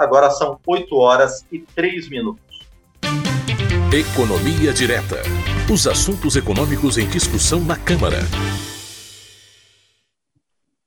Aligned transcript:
Agora 0.00 0.30
são 0.30 0.58
8 0.66 0.96
horas 0.96 1.46
e 1.52 1.58
3 1.58 2.08
minutos. 2.08 2.66
Economia 3.92 4.72
Direta. 4.72 5.16
Os 5.70 5.86
assuntos 5.86 6.36
econômicos 6.36 6.96
em 6.96 7.06
discussão 7.06 7.60
na 7.60 7.76
Câmara. 7.76 8.16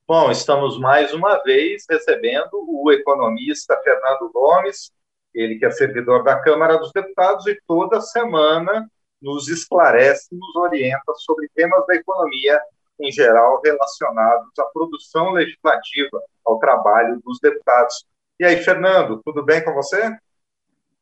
Bom, 0.08 0.32
estamos 0.32 0.80
mais 0.80 1.14
uma 1.14 1.38
vez 1.44 1.86
recebendo 1.88 2.54
o 2.54 2.92
economista 2.92 3.80
Fernando 3.84 4.32
Gomes, 4.34 4.92
ele 5.32 5.60
que 5.60 5.66
é 5.68 5.70
servidor 5.70 6.24
da 6.24 6.40
Câmara 6.40 6.80
dos 6.80 6.92
Deputados 6.92 7.46
e 7.46 7.56
toda 7.68 8.02
semana 8.02 8.90
nos 9.22 9.48
esclarece, 9.48 10.30
nos 10.32 10.56
orienta 10.56 11.14
sobre 11.18 11.48
temas 11.54 11.86
da 11.86 11.94
economia 11.94 12.60
em 13.00 13.12
geral 13.12 13.62
relacionados 13.64 14.58
à 14.58 14.64
produção 14.74 15.34
legislativa, 15.34 16.20
ao 16.44 16.58
trabalho 16.58 17.22
dos 17.24 17.40
deputados. 17.40 18.08
E 18.40 18.46
aí, 18.46 18.58
Fernando, 18.58 19.22
tudo 19.24 19.44
bem 19.44 19.64
com 19.64 19.74
você? 19.74 20.18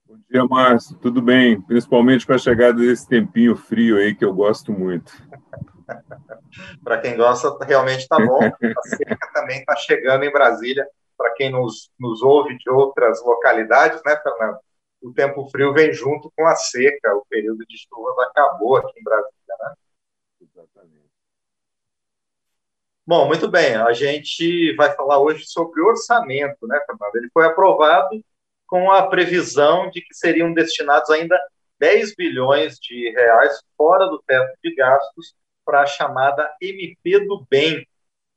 Bom 0.06 0.20
dia, 0.30 0.44
Márcio. 0.44 0.98
Tudo 0.98 1.22
bem, 1.22 1.62
principalmente 1.62 2.28
com 2.28 2.34
a 2.34 2.38
chegada 2.38 2.74
desse 2.74 3.08
tempinho 3.08 3.56
frio 3.56 3.98
aí 3.98 4.14
que 4.14 4.26
eu 4.26 4.34
gosto 4.34 4.74
muito. 4.74 5.14
Para 6.84 7.00
quem 7.00 7.16
gosta, 7.16 7.58
realmente 7.66 8.02
está 8.02 8.18
bom. 8.18 8.40
A 8.44 8.82
seca 8.84 9.32
também 9.34 9.60
está 9.60 9.76
chegando 9.78 10.26
em 10.26 10.32
Brasília. 10.32 10.86
Para 11.18 11.34
quem 11.36 11.50
nos, 11.50 11.90
nos 11.98 12.22
ouve 12.22 12.58
de 12.58 12.70
outras 12.70 13.24
localidades, 13.24 14.02
né, 14.06 14.18
Fernando? 14.18 14.58
O 15.02 15.14
tempo 15.14 15.48
frio 15.50 15.74
vem 15.74 15.94
junto 15.94 16.30
com 16.36 16.46
a 16.46 16.56
seca. 16.56 17.16
O 17.16 17.26
período 17.30 17.66
de 17.66 17.78
chuvas 17.78 18.20
acabou 18.28 18.76
aqui 18.76 19.00
em 19.00 19.04
Brasília, 19.04 19.56
né? 19.62 19.74
Exatamente. 20.42 21.10
Bom, 23.06 23.28
muito 23.28 23.48
bem. 23.50 23.76
A 23.76 23.94
gente 23.94 24.74
vai 24.76 24.96
falar 24.96 25.20
hoje 25.20 25.46
sobre 25.46 25.82
orçamento, 25.82 26.68
né, 26.68 26.80
Fernando? 26.86 27.16
Ele 27.16 27.30
foi 27.34 27.46
aprovado 27.46 28.24
com 28.68 28.92
a 28.92 29.08
previsão 29.08 29.90
de 29.90 30.02
que 30.02 30.14
seriam 30.14 30.54
destinados 30.54 31.10
ainda 31.10 31.38
10 31.80 32.16
bilhões 32.16 32.78
de 32.80 33.10
reais 33.12 33.60
fora 33.76 34.06
do 34.06 34.22
teto 34.26 34.56
de 34.64 34.76
gastos 34.76 35.36
para 35.66 35.82
a 35.82 35.86
chamada 35.86 36.50
MP 36.62 37.26
do 37.26 37.46
Bem, 37.50 37.86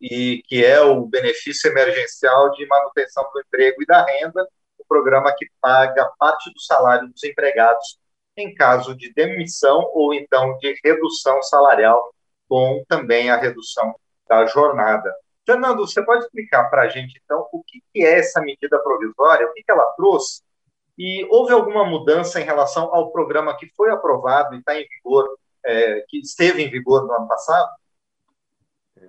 e 0.01 0.42
que 0.47 0.65
é 0.65 0.81
o 0.81 1.07
benefício 1.07 1.70
emergencial 1.70 2.51
de 2.53 2.67
manutenção 2.67 3.23
do 3.33 3.41
emprego 3.41 3.83
e 3.83 3.87
da 3.87 4.05
renda, 4.05 4.47
o 4.79 4.85
programa 4.87 5.35
que 5.37 5.47
paga 5.61 6.11
parte 6.19 6.53
do 6.53 6.61
salário 6.61 7.09
dos 7.09 7.23
empregados 7.23 7.98
em 8.37 8.55
caso 8.55 8.95
de 8.97 9.12
demissão 9.12 9.91
ou 9.95 10.12
então 10.12 10.59
de 10.59 10.75
redução 10.83 11.42
salarial, 11.42 12.12
com 12.48 12.83
também 12.89 13.31
a 13.31 13.37
redução 13.37 13.95
da 14.28 14.47
jornada. 14.47 15.12
Fernando, 15.47 15.86
você 15.86 16.03
pode 16.03 16.25
explicar 16.25 16.70
para 16.70 16.83
a 16.83 16.89
gente, 16.89 17.20
então, 17.22 17.47
o 17.53 17.62
que, 17.62 17.83
é 17.97 18.19
essa 18.19 18.41
medida 18.41 18.78
provisória, 18.78 19.47
o 19.47 19.53
que, 19.53 19.62
ela 19.69 19.84
trouxe? 19.97 20.42
E 20.98 21.27
houve 21.30 21.53
alguma 21.53 21.84
mudança 21.84 22.41
em 22.41 22.45
relação 22.45 22.95
ao 22.95 23.11
programa 23.11 23.56
que 23.56 23.69
foi 23.77 23.91
aprovado 23.91 24.55
e 24.55 24.58
está 24.58 24.75
em 24.75 24.86
vigor, 24.89 25.28
é, 25.64 26.05
que 26.08 26.19
esteve 26.19 26.62
em 26.62 26.70
vigor 26.70 27.06
no 27.06 27.12
ano 27.12 27.28
passado? 27.28 27.69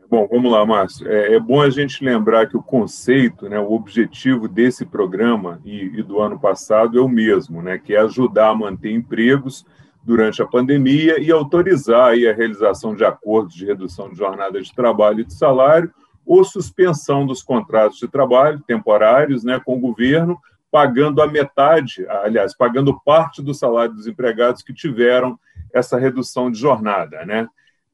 Bom, 0.10 0.28
vamos 0.28 0.52
lá, 0.52 0.66
Márcio. 0.66 1.10
É, 1.10 1.36
é, 1.36 1.40
bom 1.40 1.62
a 1.62 1.70
gente 1.70 2.04
lembrar 2.04 2.48
que 2.48 2.58
o 2.58 2.64
conceito, 2.64 3.48
né, 3.48 3.60
o 3.60 3.72
objetivo 3.72 4.48
desse 4.48 4.86
programa 4.86 5.62
e, 5.64 6.00
e, 6.00 6.04
do 6.04 6.20
ano 6.20 6.40
passado 6.40 6.98
é 6.98 7.02
o 7.02 7.08
mesmo, 7.08 7.62
né, 7.62 7.78
que 7.78 7.96
é 7.96 8.00
ajudar 8.00 8.50
a 8.50 8.56
manter 8.56 8.92
empregos 8.92 9.66
durante 10.06 10.42
a 10.42 10.46
pandemia 10.46 11.20
e 11.20 11.32
autorizar 11.32 12.10
a 12.10 12.34
realização 12.34 12.96
de 12.96 13.04
acordos 13.04 13.56
de 13.56 13.66
redução 13.66 14.10
de 14.10 14.18
jornada 14.18 14.62
de 14.62 14.74
trabalho 14.74 15.22
e 15.22 15.26
de 15.26 15.34
salário 15.34 15.92
ou 16.24 16.44
suspensão 16.44 17.26
dos 17.26 17.42
contratos 17.42 17.98
de 17.98 18.08
trabalho 18.08 18.62
temporários 18.66 19.44
né, 19.44 19.60
com 19.64 19.76
o 19.76 19.80
governo, 19.80 20.40
pagando 20.72 21.22
a 21.22 21.28
metade, 21.28 22.06
aliás, 22.08 22.56
pagando 22.56 23.00
parte 23.02 23.42
do 23.42 23.54
salário 23.54 23.94
dos 23.94 24.08
empregados 24.08 24.62
que 24.62 24.74
tiveram 24.74 25.40
essa 25.74 25.98
redução 25.98 26.52
de 26.52 26.60
jornada. 26.60 27.26
Né? 27.26 27.48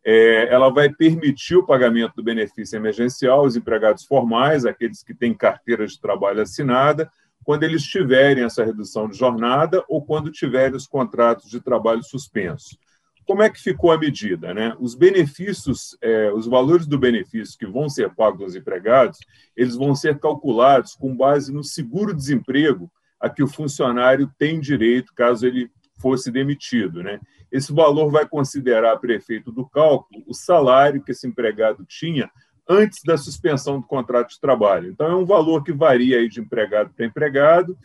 É, 0.03 0.53
ela 0.53 0.69
vai 0.69 0.89
permitir 0.89 1.55
o 1.55 1.65
pagamento 1.65 2.15
do 2.15 2.23
benefício 2.23 2.75
emergencial 2.75 3.39
aos 3.39 3.55
empregados 3.55 4.03
formais, 4.03 4.65
aqueles 4.65 5.03
que 5.03 5.13
têm 5.13 5.33
carteira 5.33 5.85
de 5.85 5.99
trabalho 5.99 6.41
assinada, 6.41 7.11
quando 7.43 7.63
eles 7.63 7.83
tiverem 7.83 8.43
essa 8.43 8.63
redução 8.63 9.07
de 9.07 9.17
jornada 9.17 9.83
ou 9.87 10.03
quando 10.03 10.31
tiverem 10.31 10.75
os 10.75 10.87
contratos 10.87 11.49
de 11.49 11.59
trabalho 11.59 12.03
suspensos. 12.03 12.77
Como 13.25 13.41
é 13.41 13.49
que 13.49 13.61
ficou 13.61 13.91
a 13.91 13.97
medida? 13.97 14.53
Né? 14.53 14.75
Os 14.79 14.95
benefícios, 14.95 15.97
é, 16.01 16.31
os 16.33 16.47
valores 16.47 16.85
do 16.85 16.97
benefício 16.97 17.57
que 17.57 17.65
vão 17.65 17.87
ser 17.87 18.13
pagos 18.13 18.41
aos 18.41 18.55
empregados, 18.55 19.19
eles 19.55 19.75
vão 19.75 19.95
ser 19.95 20.19
calculados 20.19 20.95
com 20.95 21.15
base 21.15 21.53
no 21.53 21.63
seguro-desemprego 21.63 22.91
a 23.19 23.29
que 23.29 23.43
o 23.43 23.47
funcionário 23.47 24.29
tem 24.37 24.59
direito 24.59 25.13
caso 25.13 25.45
ele 25.45 25.69
fosse 25.97 26.31
demitido. 26.31 27.03
Né? 27.03 27.19
Esse 27.51 27.71
valor 27.71 28.11
vai 28.11 28.27
considerar, 28.27 28.97
para 28.97 29.13
efeito 29.13 29.51
do 29.51 29.67
cálculo, 29.67 30.23
o 30.27 30.33
salário 30.33 31.03
que 31.03 31.11
esse 31.11 31.27
empregado 31.27 31.85
tinha 31.85 32.29
antes 32.71 33.03
da 33.03 33.17
suspensão 33.17 33.79
do 33.79 33.85
contrato 33.85 34.29
de 34.29 34.39
trabalho. 34.39 34.89
Então, 34.89 35.07
é 35.07 35.15
um 35.15 35.25
valor 35.25 35.63
que 35.63 35.73
varia 35.73 36.19
aí 36.19 36.29
de 36.29 36.39
empregado 36.39 36.91
para 36.95 37.05
empregado. 37.05 37.77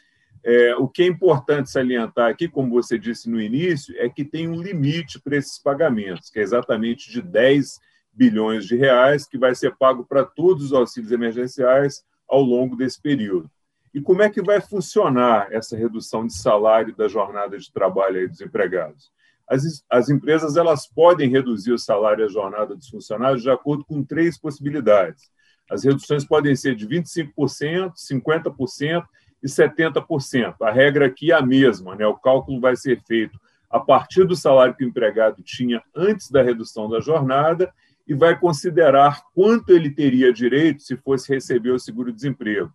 É, 0.44 0.76
o 0.76 0.86
que 0.86 1.02
é 1.02 1.06
importante 1.06 1.70
salientar 1.70 2.30
aqui, 2.30 2.46
como 2.46 2.70
você 2.70 2.96
disse 2.96 3.28
no 3.28 3.40
início, 3.40 3.94
é 3.98 4.08
que 4.08 4.24
tem 4.24 4.48
um 4.48 4.62
limite 4.62 5.20
para 5.20 5.36
esses 5.36 5.58
pagamentos, 5.58 6.30
que 6.30 6.38
é 6.38 6.42
exatamente 6.42 7.10
de 7.10 7.20
10 7.20 7.80
bilhões 8.12 8.64
de 8.64 8.76
reais, 8.76 9.26
que 9.26 9.36
vai 9.36 9.54
ser 9.54 9.74
pago 9.76 10.04
para 10.04 10.24
todos 10.24 10.66
os 10.66 10.72
auxílios 10.72 11.10
emergenciais 11.10 12.04
ao 12.28 12.42
longo 12.42 12.76
desse 12.76 13.00
período. 13.00 13.50
E 13.92 14.00
como 14.00 14.22
é 14.22 14.30
que 14.30 14.42
vai 14.42 14.60
funcionar 14.60 15.48
essa 15.50 15.76
redução 15.76 16.26
de 16.26 16.34
salário 16.34 16.94
da 16.94 17.08
jornada 17.08 17.58
de 17.58 17.72
trabalho 17.72 18.18
aí 18.18 18.28
dos 18.28 18.40
empregados? 18.40 19.10
As, 19.48 19.84
as 19.90 20.10
empresas 20.10 20.56
elas 20.56 20.86
podem 20.86 21.30
reduzir 21.30 21.72
o 21.72 21.78
salário 21.78 22.22
e 22.22 22.26
a 22.26 22.30
jornada 22.30 22.74
dos 22.74 22.88
funcionários 22.88 23.42
de 23.42 23.50
acordo 23.50 23.84
com 23.84 24.02
três 24.02 24.38
possibilidades. 24.38 25.30
As 25.70 25.84
reduções 25.84 26.24
podem 26.24 26.54
ser 26.54 26.74
de 26.74 26.86
25%, 26.86 27.92
50% 27.94 29.04
e 29.42 29.46
70%. 29.46 30.54
A 30.62 30.70
regra 30.70 31.06
aqui 31.06 31.32
é 31.32 31.34
a 31.34 31.42
mesma, 31.42 31.94
né? 31.94 32.06
o 32.06 32.16
cálculo 32.16 32.60
vai 32.60 32.76
ser 32.76 33.02
feito 33.06 33.38
a 33.70 33.80
partir 33.80 34.24
do 34.24 34.36
salário 34.36 34.74
que 34.74 34.84
o 34.84 34.88
empregado 34.88 35.42
tinha 35.42 35.82
antes 35.94 36.30
da 36.30 36.42
redução 36.42 36.88
da 36.88 37.00
jornada 37.00 37.72
e 38.06 38.14
vai 38.14 38.38
considerar 38.38 39.22
quanto 39.34 39.70
ele 39.70 39.90
teria 39.90 40.32
direito 40.32 40.82
se 40.82 40.96
fosse 40.96 41.32
receber 41.32 41.70
o 41.70 41.78
seguro-desemprego. 41.78 42.72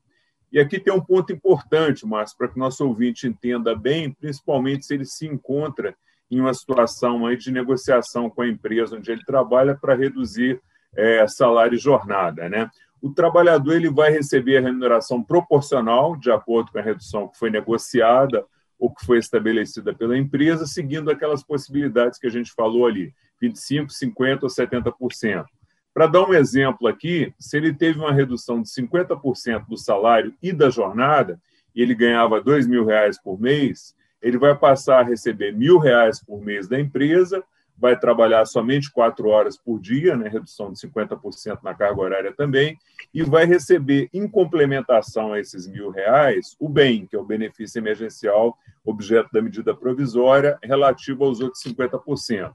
E 0.51 0.59
aqui 0.59 0.77
tem 0.77 0.93
um 0.93 0.99
ponto 0.99 1.31
importante, 1.31 2.05
Márcio, 2.05 2.38
para 2.38 2.49
que 2.49 2.59
nosso 2.59 2.85
ouvinte 2.85 3.25
entenda 3.25 3.73
bem, 3.73 4.11
principalmente 4.11 4.85
se 4.85 4.93
ele 4.93 5.05
se 5.05 5.25
encontra 5.25 5.95
em 6.31 6.40
uma 6.40 6.53
situação 6.53 7.25
aí 7.28 7.36
de 7.36 7.52
negociação 7.52 8.30
com 8.30 8.42
a 8.42 8.47
empresa 8.47 8.96
onde 8.96 9.12
ele 9.12 9.24
trabalha 9.25 9.75
para 9.75 9.94
reduzir 9.94 10.62
é, 10.96 11.28
salário 11.28 11.75
e 11.75 11.80
jornada. 11.80 12.47
Né? 12.47 12.69
O 13.02 13.12
trabalhador 13.12 13.74
ele 13.74 13.90
vai 13.90 14.12
receber 14.12 14.58
a 14.58 14.62
remuneração 14.62 15.22
proporcional, 15.22 16.16
de 16.16 16.31
acordo 16.31 16.72
com 16.72 16.80
a 16.80 16.81
redução 16.81 17.28
que 17.28 17.38
foi 17.38 17.50
negociada 17.50 18.46
ou 18.80 18.90
que 18.90 19.06
foi 19.06 19.19
estabelecida 19.19 19.94
pela 19.94 20.18
empresa, 20.18 20.66
seguindo 20.66 21.12
aquelas 21.12 21.44
possibilidades 21.44 22.18
que 22.18 22.28
a 22.28 22.31
gente 22.31 22.52
falou 22.53 22.88
ali, 22.88 23.13
25%, 23.44 23.88
50% 23.90 24.44
ou 24.44 24.50
70%. 24.50 25.46
Para 25.94 26.08
dar 26.08 26.24
um 26.24 26.34
exemplo 26.34 26.88
aqui, 26.88 27.34
se 27.38 27.58
ele 27.58 27.74
teve 27.74 28.00
uma 28.00 28.13
redução 28.13 28.62
de 28.62 28.69
50% 28.69 29.68
do 29.68 29.78
salário 29.78 30.34
e 30.42 30.53
da 30.53 30.69
jornada, 30.69 31.40
e 31.75 31.81
ele 31.81 31.94
ganhava 31.94 32.42
2 32.42 32.66
mil 32.66 32.86
reais 32.86 33.22
por 33.22 33.40
mês, 33.40 33.94
ele 34.21 34.37
vai 34.37 34.55
passar 34.55 34.99
a 34.99 35.03
receber 35.03 35.51
mil 35.51 35.77
reais 35.77 36.23
por 36.23 36.41
mês 36.41 36.67
da 36.67 36.79
empresa, 36.79 37.43
vai 37.81 37.97
trabalhar 37.97 38.45
somente 38.45 38.91
quatro 38.91 39.29
horas 39.29 39.57
por 39.57 39.79
dia, 39.79 40.15
né, 40.15 40.29
redução 40.29 40.71
de 40.71 40.79
50% 40.79 41.63
na 41.63 41.73
carga 41.73 41.99
horária 41.99 42.31
também, 42.31 42.77
e 43.11 43.23
vai 43.23 43.45
receber, 43.45 44.07
em 44.13 44.27
complementação 44.27 45.33
a 45.33 45.39
esses 45.39 45.67
mil 45.67 45.89
reais, 45.89 46.55
o 46.59 46.69
bem, 46.69 47.07
que 47.07 47.15
é 47.15 47.19
o 47.19 47.25
benefício 47.25 47.79
emergencial, 47.79 48.56
objeto 48.85 49.29
da 49.33 49.41
medida 49.41 49.75
provisória, 49.75 50.59
relativo 50.62 51.25
aos 51.25 51.41
outros 51.41 51.63
50%. 51.63 52.53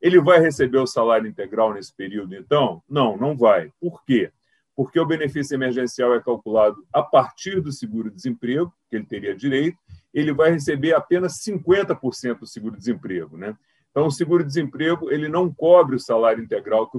Ele 0.00 0.20
vai 0.20 0.38
receber 0.38 0.78
o 0.78 0.86
salário 0.86 1.26
integral 1.26 1.74
nesse 1.74 1.92
período, 1.92 2.36
então? 2.36 2.80
Não, 2.88 3.16
não 3.16 3.36
vai. 3.36 3.72
Por 3.80 4.04
quê? 4.04 4.30
Porque 4.78 5.00
o 5.00 5.04
benefício 5.04 5.56
emergencial 5.56 6.14
é 6.14 6.22
calculado 6.22 6.76
a 6.92 7.02
partir 7.02 7.60
do 7.60 7.72
seguro-desemprego, 7.72 8.72
que 8.88 8.94
ele 8.94 9.06
teria 9.06 9.34
direito, 9.34 9.76
ele 10.14 10.32
vai 10.32 10.52
receber 10.52 10.94
apenas 10.94 11.42
50% 11.44 12.38
do 12.38 12.46
seguro-desemprego. 12.46 13.36
Né? 13.36 13.56
Então, 13.90 14.06
o 14.06 14.10
seguro-desemprego 14.12 15.10
ele 15.10 15.28
não 15.28 15.52
cobre 15.52 15.96
o 15.96 15.98
salário 15.98 16.44
integral 16.44 16.88
que 16.88 16.96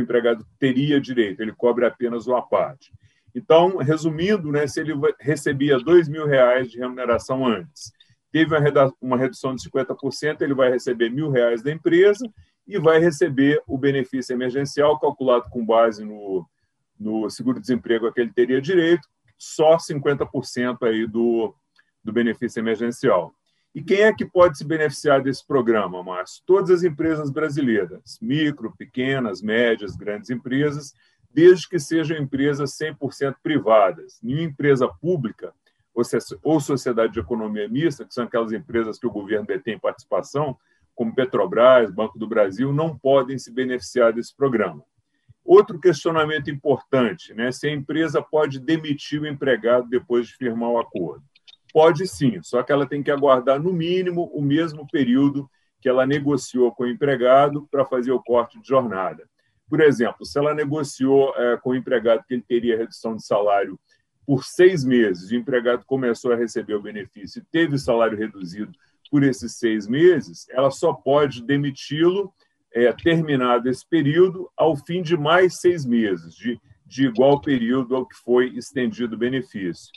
o 0.00 0.02
empregado 0.02 0.44
teria 0.58 1.00
direito, 1.00 1.40
ele 1.40 1.52
cobre 1.52 1.86
apenas 1.86 2.26
uma 2.26 2.42
parte. 2.42 2.92
Então, 3.32 3.76
resumindo, 3.76 4.50
né, 4.50 4.66
se 4.66 4.80
ele 4.80 4.94
recebia 5.20 5.76
R$ 5.76 5.84
mil 6.08 6.26
reais 6.26 6.68
de 6.68 6.80
remuneração 6.80 7.46
antes, 7.46 7.92
teve 8.32 8.56
uma 9.00 9.16
redução 9.16 9.54
de 9.54 9.62
50%, 9.70 10.40
ele 10.40 10.54
vai 10.54 10.68
receber 10.68 11.10
mil 11.10 11.30
reais 11.30 11.62
da 11.62 11.70
empresa 11.70 12.28
e 12.66 12.76
vai 12.76 12.98
receber 12.98 13.62
o 13.68 13.78
benefício 13.78 14.32
emergencial 14.32 14.98
calculado 14.98 15.48
com 15.48 15.64
base 15.64 16.04
no, 16.04 16.44
no 17.00 17.30
seguro-desemprego 17.30 18.06
a 18.06 18.12
que 18.12 18.20
ele 18.20 18.32
teria 18.32 18.60
direito, 18.60 19.08
só 19.38 19.78
50% 19.78 20.82
aí 20.82 21.06
do, 21.06 21.54
do 22.04 22.12
benefício 22.12 22.60
emergencial. 22.60 23.34
E 23.74 23.82
quem 23.82 24.02
é 24.02 24.12
que 24.12 24.24
pode 24.24 24.58
se 24.58 24.64
beneficiar 24.64 25.22
desse 25.22 25.46
programa, 25.46 26.02
Márcio? 26.02 26.42
Todas 26.44 26.70
as 26.70 26.82
empresas 26.82 27.30
brasileiras, 27.30 28.18
micro, 28.20 28.74
pequenas, 28.76 29.40
médias, 29.40 29.96
grandes 29.96 30.28
empresas, 30.28 30.92
desde 31.32 31.68
que 31.68 31.78
sejam 31.78 32.18
empresas 32.18 32.76
100% 32.76 33.36
privadas. 33.42 34.18
Nenhuma 34.22 34.44
empresa 34.44 34.88
pública 34.88 35.54
ou 36.42 36.60
sociedade 36.60 37.12
de 37.12 37.20
economia 37.20 37.68
mista, 37.68 38.04
que 38.04 38.14
são 38.14 38.24
aquelas 38.24 38.52
empresas 38.52 38.98
que 38.98 39.06
o 39.06 39.10
governo 39.10 39.46
detém 39.46 39.78
participação, 39.78 40.56
como 40.94 41.14
Petrobras, 41.14 41.90
Banco 41.90 42.18
do 42.18 42.26
Brasil, 42.26 42.72
não 42.72 42.98
podem 42.98 43.38
se 43.38 43.50
beneficiar 43.52 44.12
desse 44.12 44.34
programa. 44.34 44.84
Outro 45.44 45.80
questionamento 45.80 46.50
importante, 46.50 47.34
né? 47.34 47.50
Se 47.50 47.66
a 47.68 47.72
empresa 47.72 48.22
pode 48.22 48.60
demitir 48.60 49.20
o 49.20 49.26
empregado 49.26 49.88
depois 49.88 50.26
de 50.26 50.34
firmar 50.34 50.70
o 50.70 50.78
acordo. 50.78 51.24
Pode 51.72 52.06
sim, 52.06 52.42
só 52.42 52.62
que 52.62 52.72
ela 52.72 52.86
tem 52.86 53.02
que 53.02 53.10
aguardar, 53.10 53.60
no 53.60 53.72
mínimo, 53.72 54.24
o 54.34 54.42
mesmo 54.42 54.86
período 54.90 55.48
que 55.80 55.88
ela 55.88 56.04
negociou 56.04 56.72
com 56.72 56.84
o 56.84 56.88
empregado 56.88 57.66
para 57.70 57.84
fazer 57.84 58.12
o 58.12 58.22
corte 58.22 58.60
de 58.60 58.68
jornada. 58.68 59.28
Por 59.68 59.80
exemplo, 59.80 60.26
se 60.26 60.38
ela 60.38 60.52
negociou 60.52 61.32
é, 61.36 61.56
com 61.56 61.70
o 61.70 61.74
empregado 61.76 62.24
que 62.26 62.34
ele 62.34 62.42
teria 62.42 62.76
redução 62.76 63.14
de 63.14 63.24
salário 63.24 63.78
por 64.26 64.44
seis 64.44 64.84
meses, 64.84 65.30
o 65.30 65.36
empregado 65.36 65.84
começou 65.86 66.32
a 66.32 66.36
receber 66.36 66.74
o 66.74 66.82
benefício 66.82 67.40
e 67.40 67.44
teve 67.50 67.76
o 67.76 67.78
salário 67.78 68.18
reduzido 68.18 68.72
por 69.10 69.22
esses 69.24 69.56
seis 69.56 69.88
meses, 69.88 70.48
ela 70.50 70.70
só 70.70 70.92
pode 70.92 71.42
demiti-lo, 71.42 72.32
é, 72.72 72.92
terminado 72.92 73.68
esse 73.68 73.86
período, 73.86 74.50
ao 74.56 74.76
fim 74.76 75.02
de 75.02 75.16
mais 75.16 75.60
seis 75.60 75.84
meses, 75.84 76.34
de, 76.34 76.60
de 76.86 77.06
igual 77.06 77.40
período 77.40 77.96
ao 77.96 78.06
que 78.06 78.16
foi 78.16 78.48
estendido 78.56 79.14
o 79.14 79.18
benefício. 79.18 79.90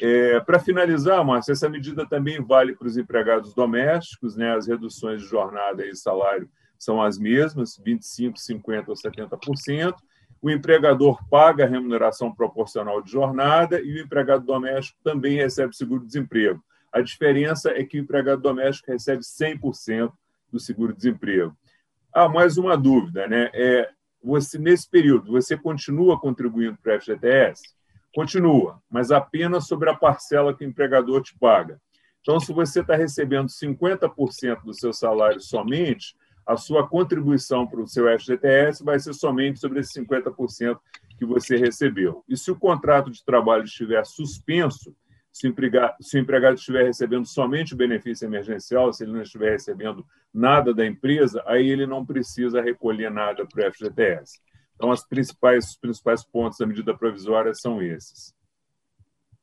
É, 0.00 0.38
Para 0.40 0.60
finalizar, 0.60 1.24
Márcio, 1.24 1.52
essa 1.52 1.68
medida 1.68 2.06
também 2.06 2.40
vale 2.40 2.74
para 2.74 2.86
os 2.86 2.96
empregados 2.96 3.52
domésticos, 3.52 4.36
né? 4.36 4.54
as 4.54 4.68
reduções 4.68 5.22
de 5.22 5.28
jornada 5.28 5.84
e 5.84 5.94
salário 5.94 6.48
são 6.78 7.02
as 7.02 7.18
mesmas, 7.18 7.76
25%, 7.84 8.34
50% 8.34 8.88
ou 8.88 8.94
70%. 8.94 9.94
O 10.40 10.48
empregador 10.48 11.18
paga 11.28 11.64
a 11.64 11.68
remuneração 11.68 12.32
proporcional 12.32 13.02
de 13.02 13.10
jornada 13.10 13.80
e 13.80 13.94
o 13.94 14.00
empregado 14.00 14.46
doméstico 14.46 15.00
também 15.02 15.36
recebe 15.36 15.74
seguro-desemprego. 15.74 16.62
A 16.92 17.00
diferença 17.00 17.70
é 17.70 17.82
que 17.82 17.98
o 17.98 18.00
empregado 18.00 18.40
doméstico 18.40 18.92
recebe 18.92 19.22
100% 19.22 20.12
do 20.52 20.60
seguro-desemprego. 20.60 21.56
Ah, 22.20 22.28
mais 22.28 22.58
uma 22.58 22.76
dúvida, 22.76 23.28
né? 23.28 23.48
É, 23.54 23.88
você, 24.20 24.58
nesse 24.58 24.90
período, 24.90 25.30
você 25.30 25.56
continua 25.56 26.18
contribuindo 26.18 26.76
para 26.82 26.96
o 26.96 27.00
FGTS? 27.00 27.62
Continua, 28.12 28.82
mas 28.90 29.12
apenas 29.12 29.68
sobre 29.68 29.88
a 29.88 29.94
parcela 29.94 30.52
que 30.52 30.64
o 30.64 30.68
empregador 30.68 31.22
te 31.22 31.38
paga. 31.38 31.80
Então, 32.20 32.40
se 32.40 32.52
você 32.52 32.80
está 32.80 32.96
recebendo 32.96 33.46
50% 33.46 34.64
do 34.64 34.74
seu 34.74 34.92
salário 34.92 35.40
somente, 35.40 36.16
a 36.44 36.56
sua 36.56 36.88
contribuição 36.88 37.64
para 37.68 37.80
o 37.80 37.86
seu 37.86 38.06
FGTS 38.18 38.82
vai 38.82 38.98
ser 38.98 39.14
somente 39.14 39.60
sobre 39.60 39.78
esses 39.78 39.92
50% 39.92 40.76
que 41.16 41.24
você 41.24 41.56
recebeu. 41.56 42.24
E 42.28 42.36
se 42.36 42.50
o 42.50 42.58
contrato 42.58 43.12
de 43.12 43.24
trabalho 43.24 43.62
estiver 43.62 44.04
suspenso, 44.04 44.92
se 45.38 45.46
o, 45.46 45.50
empregado, 45.50 45.94
se 46.00 46.16
o 46.16 46.20
empregado 46.20 46.56
estiver 46.56 46.84
recebendo 46.84 47.24
somente 47.24 47.72
o 47.72 47.76
benefício 47.76 48.26
emergencial, 48.26 48.92
se 48.92 49.04
ele 49.04 49.12
não 49.12 49.22
estiver 49.22 49.52
recebendo 49.52 50.04
nada 50.34 50.74
da 50.74 50.84
empresa, 50.84 51.40
aí 51.46 51.70
ele 51.70 51.86
não 51.86 52.04
precisa 52.04 52.60
recolher 52.60 53.08
nada 53.08 53.46
para 53.46 53.68
o 53.68 53.72
FGTS. 53.72 54.40
Então, 54.74 54.90
as 54.90 55.06
principais, 55.06 55.70
os 55.70 55.76
principais 55.76 56.24
pontos 56.24 56.58
da 56.58 56.66
medida 56.66 56.92
provisória 56.96 57.54
são 57.54 57.80
esses. 57.80 58.34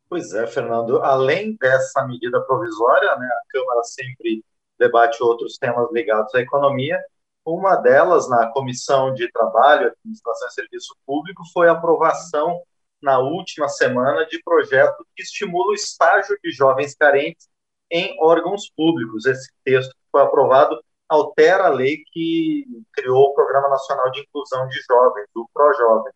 Pois 0.09 0.33
é, 0.33 0.45
Fernando. 0.47 1.01
Além 1.01 1.55
dessa 1.55 2.05
medida 2.05 2.41
provisória, 2.41 3.15
né, 3.15 3.25
a 3.25 3.41
Câmara 3.49 3.83
sempre 3.83 4.43
debate 4.77 5.23
outros 5.23 5.57
temas 5.57 5.89
ligados 5.93 6.35
à 6.35 6.41
economia. 6.41 7.01
Uma 7.45 7.77
delas, 7.77 8.29
na 8.29 8.47
Comissão 8.51 9.13
de 9.13 9.31
Trabalho, 9.31 9.87
Administração 9.87 10.49
e 10.49 10.51
Serviço 10.51 10.93
Público, 11.05 11.41
foi 11.53 11.69
a 11.69 11.71
aprovação 11.71 12.59
na 13.05 13.19
última 13.19 13.69
semana 13.69 14.25
de 14.25 14.41
projeto 14.43 15.05
que 15.15 15.21
estimula 15.21 15.71
o 15.71 15.75
estágio 15.75 16.35
de 16.43 16.51
jovens 16.51 16.95
carentes 16.95 17.47
em 17.91 18.17
órgãos 18.19 18.69
públicos. 18.75 19.27
Esse 19.27 19.47
texto 19.63 19.91
que 19.91 20.11
foi 20.11 20.23
aprovado 20.23 20.83
altera 21.07 21.67
a 21.67 21.69
lei 21.69 22.03
que 22.11 22.65
criou 22.91 23.25
o 23.25 23.33
Programa 23.35 23.69
Nacional 23.69 24.09
de 24.09 24.21
Inclusão 24.21 24.67
de 24.67 24.81
Jovens, 24.89 25.27
o 25.35 25.47
ProJovem. 25.53 26.11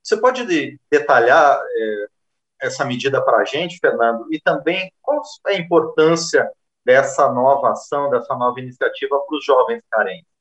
Você 0.00 0.16
pode 0.16 0.78
detalhar 0.88 1.60
é, 1.60 2.06
essa 2.62 2.84
medida 2.84 3.20
para 3.20 3.38
a 3.38 3.44
gente, 3.44 3.78
Fernando, 3.80 4.32
e 4.32 4.40
também 4.40 4.92
qual 5.02 5.20
é 5.48 5.54
a 5.54 5.58
importância 5.58 6.48
dessa 6.84 7.32
nova 7.32 7.72
ação, 7.72 8.10
dessa 8.10 8.34
nova 8.36 8.60
iniciativa 8.60 9.18
para 9.18 9.36
os 9.36 9.44
jovens 9.44 9.82
carentes? 9.90 10.31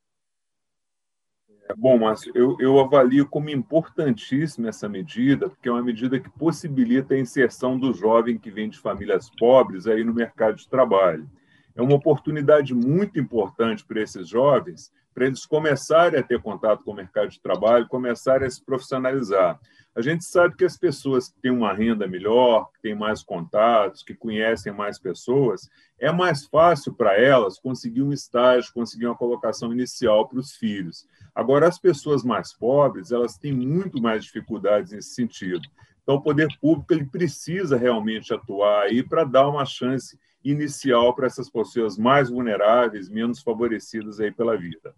É, 1.69 1.73
bom, 1.75 1.97
Márcio, 1.97 2.31
eu, 2.35 2.57
eu 2.59 2.79
avalio 2.79 3.27
como 3.27 3.49
importantíssima 3.49 4.69
essa 4.69 4.89
medida, 4.89 5.49
porque 5.49 5.69
é 5.69 5.71
uma 5.71 5.83
medida 5.83 6.19
que 6.19 6.29
possibilita 6.29 7.13
a 7.13 7.19
inserção 7.19 7.77
do 7.77 7.93
jovem 7.93 8.37
que 8.37 8.51
vem 8.51 8.69
de 8.69 8.77
famílias 8.77 9.29
pobres 9.37 9.87
aí 9.87 10.03
no 10.03 10.13
mercado 10.13 10.55
de 10.55 10.67
trabalho. 10.67 11.29
É 11.75 11.81
uma 11.81 11.95
oportunidade 11.95 12.73
muito 12.73 13.19
importante 13.19 13.85
para 13.85 14.01
esses 14.01 14.27
jovens, 14.27 14.91
para 15.13 15.25
eles 15.25 15.45
começarem 15.45 16.19
a 16.19 16.23
ter 16.23 16.41
contato 16.41 16.83
com 16.83 16.91
o 16.91 16.95
mercado 16.95 17.29
de 17.29 17.41
trabalho, 17.41 17.87
começarem 17.87 18.47
a 18.47 18.49
se 18.49 18.63
profissionalizar. 18.63 19.59
A 19.93 20.01
gente 20.01 20.23
sabe 20.23 20.55
que 20.55 20.63
as 20.63 20.77
pessoas 20.77 21.27
que 21.27 21.41
têm 21.41 21.51
uma 21.51 21.73
renda 21.73 22.07
melhor, 22.07 22.71
que 22.71 22.81
têm 22.81 22.95
mais 22.95 23.21
contatos, 23.21 24.03
que 24.03 24.15
conhecem 24.15 24.71
mais 24.71 24.97
pessoas, 24.97 25.69
é 25.99 26.09
mais 26.11 26.45
fácil 26.45 26.93
para 26.93 27.19
elas 27.19 27.59
conseguir 27.59 28.01
um 28.01 28.13
estágio, 28.13 28.73
conseguir 28.73 29.07
uma 29.07 29.17
colocação 29.17 29.73
inicial 29.73 30.29
para 30.29 30.39
os 30.39 30.55
filhos. 30.55 31.05
Agora, 31.35 31.67
as 31.67 31.77
pessoas 31.77 32.23
mais 32.23 32.53
pobres, 32.53 33.11
elas 33.11 33.37
têm 33.37 33.51
muito 33.51 34.01
mais 34.01 34.23
dificuldades 34.23 34.93
nesse 34.93 35.13
sentido. 35.13 35.67
Então, 36.03 36.15
o 36.15 36.21
poder 36.21 36.47
público 36.59 36.93
ele 36.93 37.05
precisa 37.05 37.77
realmente 37.77 38.33
atuar 38.33 38.83
aí 38.83 39.03
para 39.03 39.23
dar 39.23 39.47
uma 39.47 39.65
chance 39.65 40.17
inicial 40.43 41.13
para 41.13 41.27
essas 41.27 41.49
pessoas 41.49 41.97
mais 41.97 42.29
vulneráveis, 42.29 43.09
menos 43.09 43.41
favorecidas 43.41 44.19
aí 44.19 44.31
pela 44.31 44.57
vida. 44.57 44.95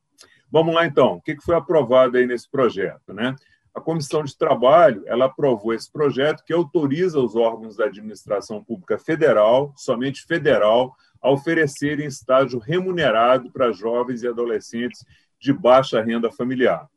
Vamos 0.49 0.73
lá, 0.73 0.85
então. 0.85 1.15
O 1.15 1.21
que 1.21 1.35
foi 1.41 1.55
aprovado 1.55 2.17
aí 2.17 2.25
nesse 2.25 2.49
projeto? 2.49 3.13
Né? 3.13 3.35
A 3.73 3.81
Comissão 3.81 4.23
de 4.23 4.37
Trabalho 4.37 5.03
ela 5.07 5.25
aprovou 5.25 5.73
esse 5.73 5.91
projeto 5.91 6.43
que 6.45 6.53
autoriza 6.53 7.19
os 7.19 7.35
órgãos 7.35 7.75
da 7.75 7.85
administração 7.85 8.63
pública 8.63 8.97
federal, 8.99 9.73
somente 9.75 10.23
federal, 10.25 10.95
a 11.19 11.31
oferecerem 11.31 12.05
estágio 12.05 12.59
remunerado 12.59 13.51
para 13.51 13.71
jovens 13.71 14.21
e 14.21 14.27
adolescentes 14.27 15.03
de 15.39 15.51
baixa 15.51 16.01
renda 16.01 16.31
familiar. 16.31 16.87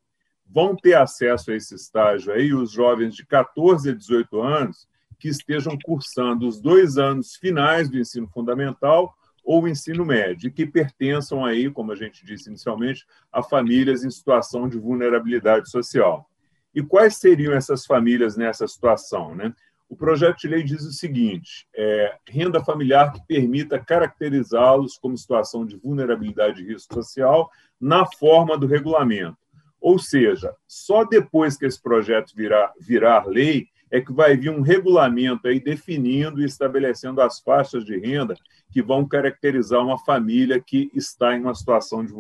Vão 0.49 0.77
ter 0.77 0.95
acesso 0.95 1.51
a 1.51 1.57
esse 1.57 1.75
estágio 1.75 2.33
aí 2.33 2.55
os 2.55 2.71
jovens 2.71 3.15
de 3.15 3.27
14 3.27 3.91
a 3.91 3.95
18 3.95 4.41
anos 4.41 4.89
que 5.19 5.29
estejam 5.29 5.77
cursando 5.85 6.47
os 6.47 6.61
dois 6.61 6.99
anos 6.99 7.37
finais 7.37 7.89
do 7.89 7.99
ensino 7.99 8.29
fundamental 8.29 9.15
ou 9.47 9.69
ensino 9.69 10.05
médio, 10.05 10.49
e 10.49 10.51
que 10.51 10.67
pertençam 10.67 11.45
aí, 11.45 11.71
como 11.71 11.93
a 11.93 11.95
gente 11.95 12.27
disse 12.27 12.49
inicialmente, 12.49 13.07
a 13.33 13.43
famílias 13.45 14.03
em 14.03 14.11
situação 14.11 14.69
de 14.69 14.77
vulnerabilidade 14.77 15.71
social. 15.71 16.29
E 16.75 16.83
quais 16.83 17.17
seriam 17.17 17.55
essas 17.55 17.87
famílias 17.87 18.37
nessa 18.37 18.67
situação? 18.67 19.37
Né? 19.37 19.55
O 19.89 19.97
projeto 19.97 20.39
de 20.39 20.49
lei 20.49 20.65
diz 20.65 20.83
o 20.83 20.93
seguinte: 20.93 21.67
é, 21.75 22.17
renda 22.29 22.63
familiar 22.63 23.13
que 23.13 23.25
permita 23.27 23.79
caracterizá-los 23.79 24.99
como 24.99 25.17
situação 25.17 25.65
de 25.65 25.77
vulnerabilidade 25.77 26.63
e 26.63 26.67
risco 26.67 26.95
social 26.95 27.49
na 27.81 28.05
forma 28.05 28.59
do 28.59 28.67
regulamento. 28.67 29.39
Ou 29.87 30.01
seja, 30.01 30.53
só 30.67 31.05
depois 31.05 31.57
que 31.57 31.65
esse 31.65 31.81
projeto 31.81 32.35
virar, 32.35 32.73
virar 32.81 33.25
lei 33.25 33.69
é 33.89 34.01
que 34.01 34.13
vai 34.13 34.37
vir 34.37 34.51
um 34.51 34.61
regulamento 34.61 35.47
aí 35.47 35.61
definindo 35.61 36.43
e 36.43 36.45
estabelecendo 36.45 37.21
as 37.21 37.39
faixas 37.39 37.85
de 37.85 37.97
renda 37.97 38.35
que 38.73 38.83
vão 38.83 39.07
caracterizar 39.07 39.81
uma 39.81 39.97
família 39.97 40.61
que 40.61 40.91
está 40.93 41.37
em 41.37 41.43
uma 41.43 41.55
situação 41.55 42.05
de 42.05 42.13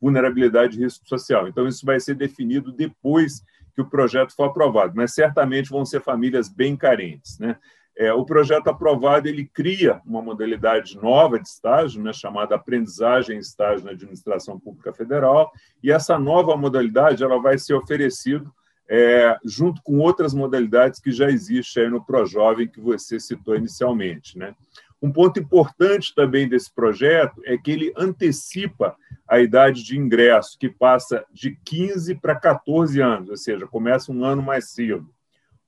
vulnerabilidade 0.00 0.78
e 0.78 0.84
risco 0.84 1.08
social. 1.08 1.48
Então, 1.48 1.66
isso 1.66 1.84
vai 1.84 1.98
ser 1.98 2.14
definido 2.14 2.70
depois 2.70 3.42
que 3.74 3.82
o 3.82 3.90
projeto 3.90 4.32
for 4.32 4.44
aprovado, 4.44 4.92
mas 4.94 5.12
certamente 5.12 5.70
vão 5.70 5.84
ser 5.84 6.02
famílias 6.02 6.48
bem 6.48 6.76
carentes. 6.76 7.36
Né? 7.36 7.58
É, 8.02 8.12
o 8.12 8.24
projeto 8.24 8.66
aprovado 8.66 9.28
ele 9.28 9.46
cria 9.46 10.02
uma 10.04 10.20
modalidade 10.20 10.98
nova 11.00 11.38
de 11.38 11.46
estágio, 11.46 12.02
né, 12.02 12.12
chamada 12.12 12.56
aprendizagem 12.56 13.36
em 13.36 13.38
estágio 13.38 13.84
na 13.84 13.92
administração 13.92 14.58
pública 14.58 14.92
federal, 14.92 15.52
e 15.80 15.92
essa 15.92 16.18
nova 16.18 16.56
modalidade 16.56 17.22
ela 17.22 17.40
vai 17.40 17.56
ser 17.58 17.74
oferecida 17.74 18.44
é, 18.90 19.38
junto 19.44 19.80
com 19.84 20.00
outras 20.00 20.34
modalidades 20.34 20.98
que 20.98 21.12
já 21.12 21.30
existem 21.30 21.84
aí 21.84 21.88
no 21.88 22.04
ProJovem 22.04 22.66
que 22.66 22.80
você 22.80 23.20
citou 23.20 23.54
inicialmente. 23.54 24.36
Né? 24.36 24.52
Um 25.00 25.12
ponto 25.12 25.38
importante 25.38 26.12
também 26.12 26.48
desse 26.48 26.74
projeto 26.74 27.40
é 27.44 27.56
que 27.56 27.70
ele 27.70 27.92
antecipa 27.96 28.96
a 29.28 29.38
idade 29.38 29.84
de 29.84 29.96
ingresso, 29.96 30.58
que 30.58 30.68
passa 30.68 31.24
de 31.32 31.56
15 31.64 32.16
para 32.16 32.34
14 32.34 33.00
anos, 33.00 33.30
ou 33.30 33.36
seja, 33.36 33.64
começa 33.64 34.10
um 34.10 34.24
ano 34.24 34.42
mais 34.42 34.70
cedo. 34.72 35.08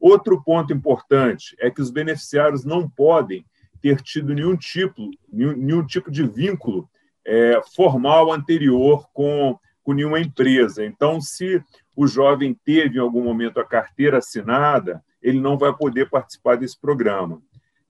Outro 0.06 0.42
ponto 0.42 0.70
importante 0.70 1.56
é 1.58 1.70
que 1.70 1.80
os 1.80 1.90
beneficiários 1.90 2.62
não 2.62 2.86
podem 2.86 3.42
ter 3.80 4.02
tido 4.02 4.34
nenhum 4.34 4.54
tipo, 4.54 5.10
nenhum, 5.32 5.56
nenhum 5.56 5.86
tipo 5.86 6.10
de 6.10 6.28
vínculo 6.28 6.86
é, 7.26 7.58
formal 7.74 8.30
anterior 8.30 9.08
com, 9.14 9.58
com 9.82 9.94
nenhuma 9.94 10.20
empresa. 10.20 10.84
Então, 10.84 11.22
se 11.22 11.58
o 11.96 12.06
jovem 12.06 12.52
teve 12.52 12.98
em 12.98 13.00
algum 13.00 13.24
momento 13.24 13.58
a 13.58 13.64
carteira 13.64 14.18
assinada, 14.18 15.02
ele 15.22 15.40
não 15.40 15.56
vai 15.56 15.74
poder 15.74 16.10
participar 16.10 16.58
desse 16.58 16.78
programa. 16.78 17.40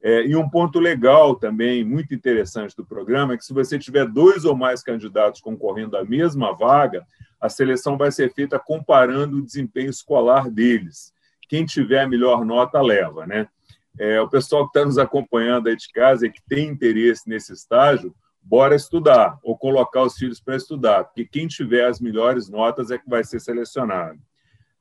É, 0.01 0.25
e 0.25 0.37
um 0.37 0.49
ponto 0.49 0.79
legal 0.79 1.35
também, 1.35 1.83
muito 1.83 2.15
interessante 2.15 2.77
do 2.77 2.87
programa, 2.87 3.35
é 3.35 3.37
que 3.37 3.45
se 3.45 3.53
você 3.53 3.77
tiver 3.77 4.07
dois 4.07 4.45
ou 4.45 4.55
mais 4.55 4.85
candidatos 4.85 5.41
concorrendo 5.41 5.97
à 5.97 6.05
mesma 6.05 6.53
vaga, 6.55 7.05
a 7.41 7.49
seleção 7.49 7.99
vai 7.99 8.13
ser 8.13 8.33
feita 8.33 8.57
comparando 8.57 9.39
o 9.39 9.45
desempenho 9.45 9.91
escolar 9.91 10.49
deles. 10.49 11.13
Quem 11.49 11.65
tiver 11.65 12.01
a 12.01 12.09
melhor 12.09 12.45
nota 12.45 12.81
leva, 12.81 13.27
né? 13.27 13.49
É, 13.99 14.21
o 14.21 14.29
pessoal 14.29 14.65
que 14.65 14.77
está 14.77 14.85
nos 14.85 14.99
acompanhando 14.99 15.69
aí 15.69 15.77
de 15.77 15.89
casa 15.89 16.27
e 16.27 16.31
que 16.31 16.43
tem 16.49 16.69
interesse 16.69 17.29
nesse 17.29 17.53
estágio, 17.53 18.15
bora 18.43 18.75
estudar 18.75 19.39
ou 19.43 19.57
colocar 19.57 20.03
os 20.03 20.17
filhos 20.17 20.41
para 20.41 20.57
estudar, 20.57 21.05
porque 21.05 21.25
quem 21.25 21.47
tiver 21.47 21.87
as 21.87 22.01
melhores 22.01 22.49
notas 22.49 22.91
é 22.91 22.99
que 22.99 23.09
vai 23.09 23.25
ser 23.25 23.41
selecionado. 23.41 24.19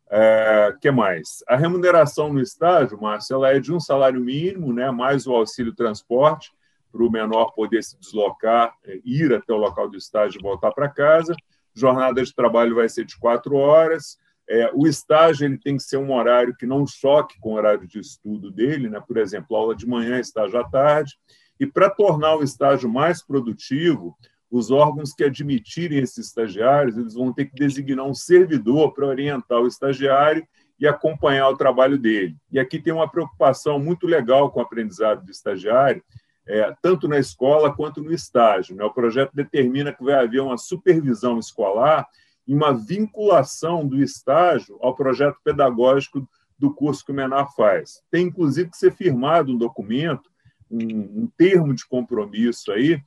É, 0.10 0.76
que 0.82 0.92
mais? 0.92 1.44
A 1.48 1.56
remuneração 1.56 2.32
no 2.32 2.42
estágio, 2.42 3.02
Márcio, 3.02 3.36
ela 3.36 3.52
é 3.52 3.60
de 3.60 3.74
um 3.74 3.80
salário 3.80 4.20
mínimo, 4.20 4.74
né, 4.74 4.92
mais 4.92 5.26
o 5.26 5.34
auxílio 5.34 5.74
transporte, 5.74 6.52
para 6.92 7.04
o 7.04 7.10
menor 7.10 7.52
poder 7.54 7.84
se 7.84 7.98
deslocar, 8.00 8.76
é, 8.86 9.00
ir 9.04 9.34
até 9.34 9.52
o 9.52 9.58
local 9.58 9.90
do 9.90 9.98
estágio 9.98 10.40
e 10.40 10.44
voltar 10.44 10.72
para 10.72 10.90
casa. 10.90 11.36
Jornada 11.74 12.22
de 12.22 12.36
trabalho 12.36 12.76
vai 12.76 12.88
ser 12.88 13.06
de 13.06 13.18
quatro 13.18 13.56
horas. 13.56 14.20
É, 14.50 14.70
o 14.74 14.86
estágio 14.86 15.46
ele 15.46 15.58
tem 15.58 15.78
que 15.78 15.84
ser 15.84 15.98
um 15.98 16.14
horário 16.14 16.56
que 16.56 16.66
não 16.66 16.86
choque 16.86 17.40
com 17.40 17.54
o 17.54 17.56
horário 17.56 17.88
de 17.88 18.00
estudo 18.00 18.52
dele, 18.52 18.90
né? 18.90 19.02
por 19.06 19.18
exemplo, 19.18 19.56
aula 19.56 19.76
de 19.76 19.88
manhã, 19.88 20.20
estágio 20.20 20.60
à 20.60 20.64
tarde. 20.64 21.18
E 21.60 21.66
para 21.66 21.90
tornar 21.90 22.36
o 22.36 22.44
estágio 22.44 22.90
mais 22.90 23.26
produtivo, 23.26 24.18
os 24.52 24.70
órgãos 24.70 25.14
que 25.14 25.24
admitirem 25.24 26.00
esses 26.00 26.28
estagiários, 26.28 26.98
eles 26.98 27.14
vão 27.14 27.34
ter 27.34 27.46
que 27.46 27.56
designar 27.56 28.06
um 28.06 28.14
servidor 28.14 28.94
para 28.94 29.08
orientar 29.08 29.60
o 29.60 29.68
estagiário 29.68 30.46
e 30.80 30.88
acompanhar 30.88 31.50
o 31.50 31.58
trabalho 31.58 31.98
dele. 31.98 32.36
E 32.52 32.60
aqui 32.60 32.80
tem 32.80 32.94
uma 32.94 33.10
preocupação 33.10 33.80
muito 33.80 34.06
legal 34.06 34.52
com 34.52 34.60
o 34.60 34.64
aprendizado 34.64 35.24
do 35.24 35.32
estagiário, 35.32 36.04
é, 36.48 36.76
tanto 36.82 37.08
na 37.08 37.18
escola 37.18 37.74
quanto 37.74 38.02
no 38.02 38.14
estágio. 38.14 38.76
Né? 38.76 38.84
O 38.84 38.94
projeto 38.94 39.32
determina 39.34 39.94
que 39.94 40.04
vai 40.04 40.16
haver 40.16 40.42
uma 40.42 40.58
supervisão 40.58 41.40
escolar 41.40 42.06
e 42.48 42.54
uma 42.54 42.74
vinculação 42.74 43.88
do 43.88 44.02
estágio 44.02 44.78
ao 44.82 44.96
projeto 44.96 45.38
pedagógico 45.44 46.28
do 46.58 46.74
curso 46.74 47.06
que 47.06 47.12
o 47.12 47.16
menor 47.16 47.54
faz. 47.56 48.02
Tem, 48.12 48.28
inclusive, 48.28 48.70
que 48.70 48.78
ser 48.78 48.94
firmado 48.94 49.52
um 49.52 49.58
documento, 49.58 50.30
um, 50.70 51.24
um 51.24 51.30
termo 51.38 51.74
de 51.74 51.86
compromisso 51.86 52.72
aí, 52.72 53.02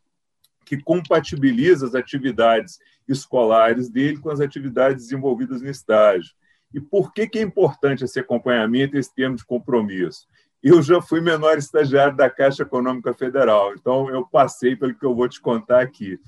que 0.64 0.82
compatibiliza 0.82 1.86
as 1.86 1.94
atividades 1.94 2.78
escolares 3.08 3.88
dele 3.88 4.18
com 4.18 4.30
as 4.30 4.40
atividades 4.40 5.04
desenvolvidas 5.04 5.62
no 5.62 5.70
estágio. 5.70 6.34
E 6.74 6.80
por 6.80 7.12
que, 7.12 7.28
que 7.28 7.38
é 7.38 7.42
importante 7.42 8.04
esse 8.04 8.18
acompanhamento, 8.18 8.96
esse 8.96 9.14
termo 9.14 9.36
de 9.36 9.44
compromisso? 9.44 10.26
Eu 10.62 10.82
já 10.82 11.00
fui 11.00 11.20
menor 11.20 11.56
estagiário 11.56 12.16
da 12.16 12.28
Caixa 12.28 12.64
Econômica 12.64 13.14
Federal, 13.14 13.72
então 13.74 14.10
eu 14.10 14.26
passei 14.26 14.74
pelo 14.74 14.94
que 14.94 15.06
eu 15.06 15.14
vou 15.14 15.28
te 15.28 15.40
contar 15.40 15.80
aqui. 15.80 16.18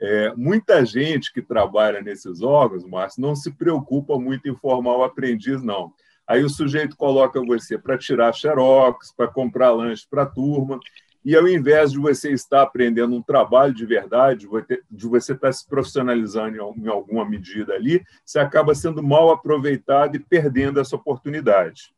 É, 0.00 0.32
muita 0.36 0.84
gente 0.84 1.32
que 1.32 1.42
trabalha 1.42 2.00
nesses 2.00 2.40
órgãos, 2.40 2.84
Márcio, 2.84 3.20
não 3.20 3.34
se 3.34 3.50
preocupa 3.50 4.18
muito 4.18 4.48
em 4.48 4.54
formar 4.54 4.96
o 4.96 5.02
aprendiz, 5.02 5.62
não. 5.62 5.92
Aí 6.26 6.44
o 6.44 6.48
sujeito 6.48 6.96
coloca 6.96 7.42
você 7.44 7.76
para 7.78 7.98
tirar 7.98 8.32
xerox, 8.32 9.12
para 9.16 9.26
comprar 9.26 9.72
lanche 9.72 10.06
para 10.08 10.22
a 10.22 10.26
turma, 10.26 10.78
e 11.24 11.34
ao 11.34 11.48
invés 11.48 11.90
de 11.92 11.98
você 11.98 12.32
estar 12.32 12.62
aprendendo 12.62 13.14
um 13.14 13.22
trabalho 13.22 13.74
de 13.74 13.84
verdade, 13.84 14.46
de 14.90 15.06
você 15.06 15.32
estar 15.32 15.52
se 15.52 15.66
profissionalizando 15.66 16.56
em 16.56 16.88
alguma 16.88 17.28
medida 17.28 17.74
ali, 17.74 18.02
você 18.24 18.38
acaba 18.38 18.74
sendo 18.74 19.02
mal 19.02 19.30
aproveitado 19.30 20.16
e 20.16 20.20
perdendo 20.20 20.80
essa 20.80 20.96
oportunidade. 20.96 21.92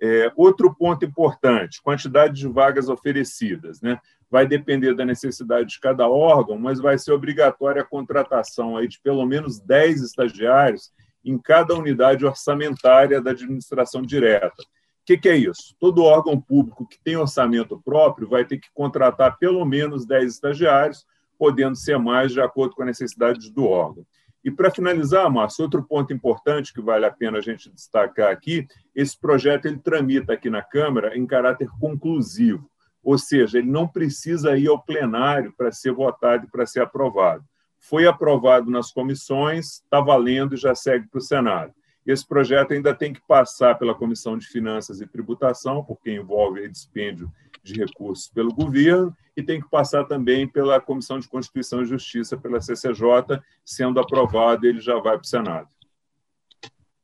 É, 0.00 0.30
outro 0.36 0.74
ponto 0.74 1.04
importante: 1.04 1.82
quantidade 1.82 2.34
de 2.34 2.48
vagas 2.48 2.88
oferecidas. 2.88 3.80
Né? 3.80 3.98
Vai 4.30 4.46
depender 4.46 4.94
da 4.94 5.04
necessidade 5.04 5.70
de 5.70 5.80
cada 5.80 6.08
órgão, 6.08 6.58
mas 6.58 6.78
vai 6.78 6.96
ser 6.96 7.12
obrigatória 7.12 7.82
a 7.82 7.86
contratação 7.86 8.76
aí 8.76 8.86
de 8.86 9.00
pelo 9.00 9.26
menos 9.26 9.58
10 9.58 10.02
estagiários 10.02 10.92
em 11.24 11.36
cada 11.36 11.74
unidade 11.74 12.24
orçamentária 12.24 13.20
da 13.20 13.32
administração 13.32 14.02
direta 14.02 14.62
que, 15.10 15.18
que 15.18 15.28
é 15.28 15.36
isso? 15.36 15.74
Todo 15.80 16.04
órgão 16.04 16.40
público 16.40 16.86
que 16.86 17.02
tem 17.02 17.16
orçamento 17.16 17.80
próprio 17.84 18.28
vai 18.28 18.44
ter 18.44 18.58
que 18.58 18.68
contratar 18.72 19.38
pelo 19.38 19.64
menos 19.64 20.06
10 20.06 20.34
estagiários, 20.34 21.04
podendo 21.36 21.74
ser 21.74 21.98
mais 21.98 22.32
de 22.32 22.40
acordo 22.40 22.76
com 22.76 22.82
a 22.82 22.86
necessidade 22.86 23.50
do 23.52 23.64
órgão. 23.64 24.06
E 24.44 24.50
para 24.50 24.70
finalizar, 24.70 25.28
Márcio, 25.28 25.64
outro 25.64 25.82
ponto 25.82 26.12
importante 26.12 26.72
que 26.72 26.80
vale 26.80 27.04
a 27.04 27.10
pena 27.10 27.38
a 27.38 27.40
gente 27.40 27.70
destacar 27.70 28.30
aqui, 28.30 28.66
esse 28.94 29.18
projeto 29.18 29.66
ele 29.66 29.78
tramita 29.78 30.32
aqui 30.32 30.48
na 30.48 30.62
Câmara 30.62 31.16
em 31.16 31.26
caráter 31.26 31.68
conclusivo, 31.80 32.70
ou 33.02 33.18
seja, 33.18 33.58
ele 33.58 33.70
não 33.70 33.88
precisa 33.88 34.56
ir 34.56 34.68
ao 34.68 34.82
plenário 34.82 35.52
para 35.56 35.72
ser 35.72 35.92
votado 35.92 36.46
e 36.46 36.50
para 36.50 36.66
ser 36.66 36.80
aprovado. 36.80 37.44
Foi 37.78 38.06
aprovado 38.06 38.70
nas 38.70 38.92
comissões, 38.92 39.80
está 39.82 40.00
valendo 40.00 40.54
e 40.54 40.58
já 40.58 40.74
segue 40.74 41.08
para 41.08 41.18
o 41.18 41.22
Senado. 41.22 41.72
Esse 42.06 42.26
projeto 42.26 42.72
ainda 42.72 42.94
tem 42.94 43.12
que 43.12 43.20
passar 43.26 43.78
pela 43.78 43.94
Comissão 43.94 44.36
de 44.36 44.46
Finanças 44.46 45.00
e 45.00 45.06
Tributação, 45.06 45.84
porque 45.84 46.10
envolve 46.10 46.68
dispêndio 46.68 47.30
de 47.62 47.74
recursos 47.74 48.28
pelo 48.28 48.54
governo, 48.54 49.14
e 49.36 49.42
tem 49.42 49.60
que 49.60 49.68
passar 49.68 50.04
também 50.04 50.48
pela 50.48 50.80
Comissão 50.80 51.18
de 51.18 51.28
Constituição 51.28 51.82
e 51.82 51.86
Justiça, 51.86 52.36
pela 52.36 52.60
CCJ, 52.60 53.40
sendo 53.64 54.00
aprovado, 54.00 54.66
ele 54.66 54.80
já 54.80 54.94
vai 54.94 55.12
para 55.12 55.24
o 55.24 55.26
Senado. 55.26 55.68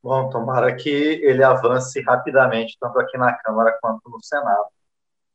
Bom, 0.01 0.29
tomara 0.29 0.75
que 0.75 0.89
ele 0.89 1.43
avance 1.43 2.01
rapidamente, 2.01 2.77
tanto 2.79 2.99
aqui 2.99 3.17
na 3.17 3.33
Câmara 3.33 3.77
quanto 3.81 4.09
no 4.09 4.21
Senado. 4.23 4.67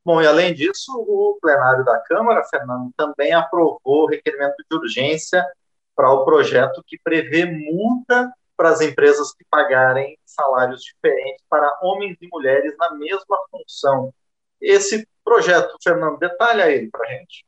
Bom, 0.04 0.20
e 0.20 0.26
além 0.26 0.52
disso, 0.52 0.92
o 0.96 1.38
plenário 1.40 1.84
da 1.84 1.98
Câmara, 2.00 2.42
Fernando, 2.44 2.90
também 2.96 3.32
aprovou 3.32 3.80
o 3.84 4.06
requerimento 4.06 4.56
de 4.68 4.76
urgência 4.76 5.46
para 5.94 6.10
o 6.10 6.24
projeto 6.24 6.82
que 6.86 6.98
prevê 7.02 7.44
multa 7.44 8.32
para 8.56 8.70
as 8.70 8.80
empresas 8.80 9.32
que 9.32 9.44
pagarem 9.50 10.18
salários 10.24 10.82
diferentes 10.82 11.44
para 11.48 11.78
homens 11.82 12.16
e 12.20 12.28
mulheres 12.32 12.74
na 12.78 12.94
mesma 12.94 13.38
função. 13.50 14.12
Esse 14.60 15.06
projeto, 15.24 15.76
Fernando, 15.82 16.18
detalha 16.18 16.70
ele 16.70 16.88
para 16.90 17.06
a 17.06 17.10
gente. 17.10 17.44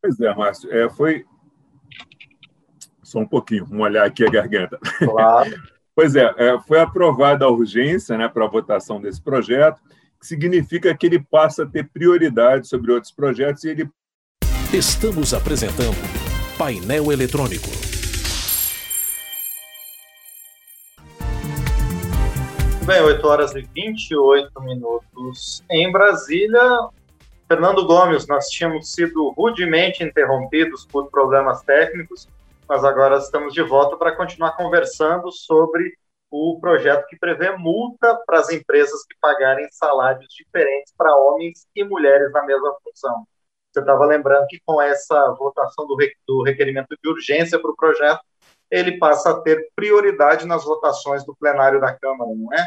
Pois 0.00 0.20
é, 0.20 0.34
Márcio. 0.34 0.72
É, 0.72 0.88
foi. 0.90 1.24
Só 3.02 3.18
um 3.18 3.26
pouquinho, 3.26 3.66
vamos 3.66 3.84
olhar 3.84 4.06
aqui 4.06 4.24
a 4.24 4.30
garganta. 4.30 4.78
Claro. 4.98 5.50
pois 5.94 6.16
é, 6.16 6.34
é, 6.36 6.58
foi 6.60 6.80
aprovada 6.80 7.44
a 7.44 7.50
urgência 7.50 8.16
né, 8.16 8.28
para 8.28 8.44
a 8.44 8.48
votação 8.48 9.00
desse 9.00 9.22
projeto, 9.22 9.80
significa 10.22 10.96
que 10.96 11.06
ele 11.06 11.20
passa 11.20 11.64
a 11.64 11.66
ter 11.66 11.88
prioridade 11.88 12.68
sobre 12.68 12.92
outros 12.92 13.12
projetos 13.12 13.64
e 13.64 13.70
ele. 13.70 13.90
Estamos 14.72 15.34
apresentando 15.34 15.96
Painel 16.56 17.12
Eletrônico. 17.12 17.68
bem, 22.92 23.00
8 23.00 23.26
horas 23.26 23.54
e 23.54 23.62
28 23.62 24.60
minutos 24.60 25.64
em 25.70 25.90
Brasília. 25.90 26.60
Fernando 27.48 27.86
Gomes, 27.86 28.26
nós 28.26 28.48
tínhamos 28.48 28.92
sido 28.92 29.30
rudemente 29.30 30.04
interrompidos 30.04 30.84
por 30.84 31.08
problemas 31.10 31.62
técnicos, 31.62 32.28
mas 32.68 32.84
agora 32.84 33.16
estamos 33.16 33.54
de 33.54 33.62
volta 33.62 33.96
para 33.96 34.14
continuar 34.14 34.56
conversando 34.56 35.32
sobre 35.32 35.96
o 36.32 36.58
projeto 36.58 37.06
que 37.08 37.18
prevê 37.18 37.54
multa 37.58 38.18
para 38.26 38.40
as 38.40 38.48
empresas 38.50 39.04
que 39.04 39.14
pagarem 39.20 39.68
salários 39.70 40.26
diferentes 40.34 40.94
para 40.96 41.14
homens 41.14 41.66
e 41.76 41.84
mulheres 41.84 42.32
na 42.32 42.42
mesma 42.42 42.74
função. 42.82 43.26
Você 43.70 43.80
estava 43.80 44.06
lembrando 44.06 44.46
que 44.46 44.58
com 44.64 44.80
essa 44.80 45.30
votação 45.38 45.86
do, 45.86 45.94
do 46.26 46.42
requerimento 46.42 46.96
de 47.02 47.10
urgência 47.10 47.60
para 47.60 47.70
o 47.70 47.76
projeto, 47.76 48.20
ele 48.70 48.98
passa 48.98 49.30
a 49.30 49.40
ter 49.42 49.68
prioridade 49.76 50.46
nas 50.46 50.64
votações 50.64 51.22
do 51.26 51.36
plenário 51.36 51.78
da 51.78 51.92
Câmara, 51.92 52.30
não 52.34 52.52
é? 52.54 52.66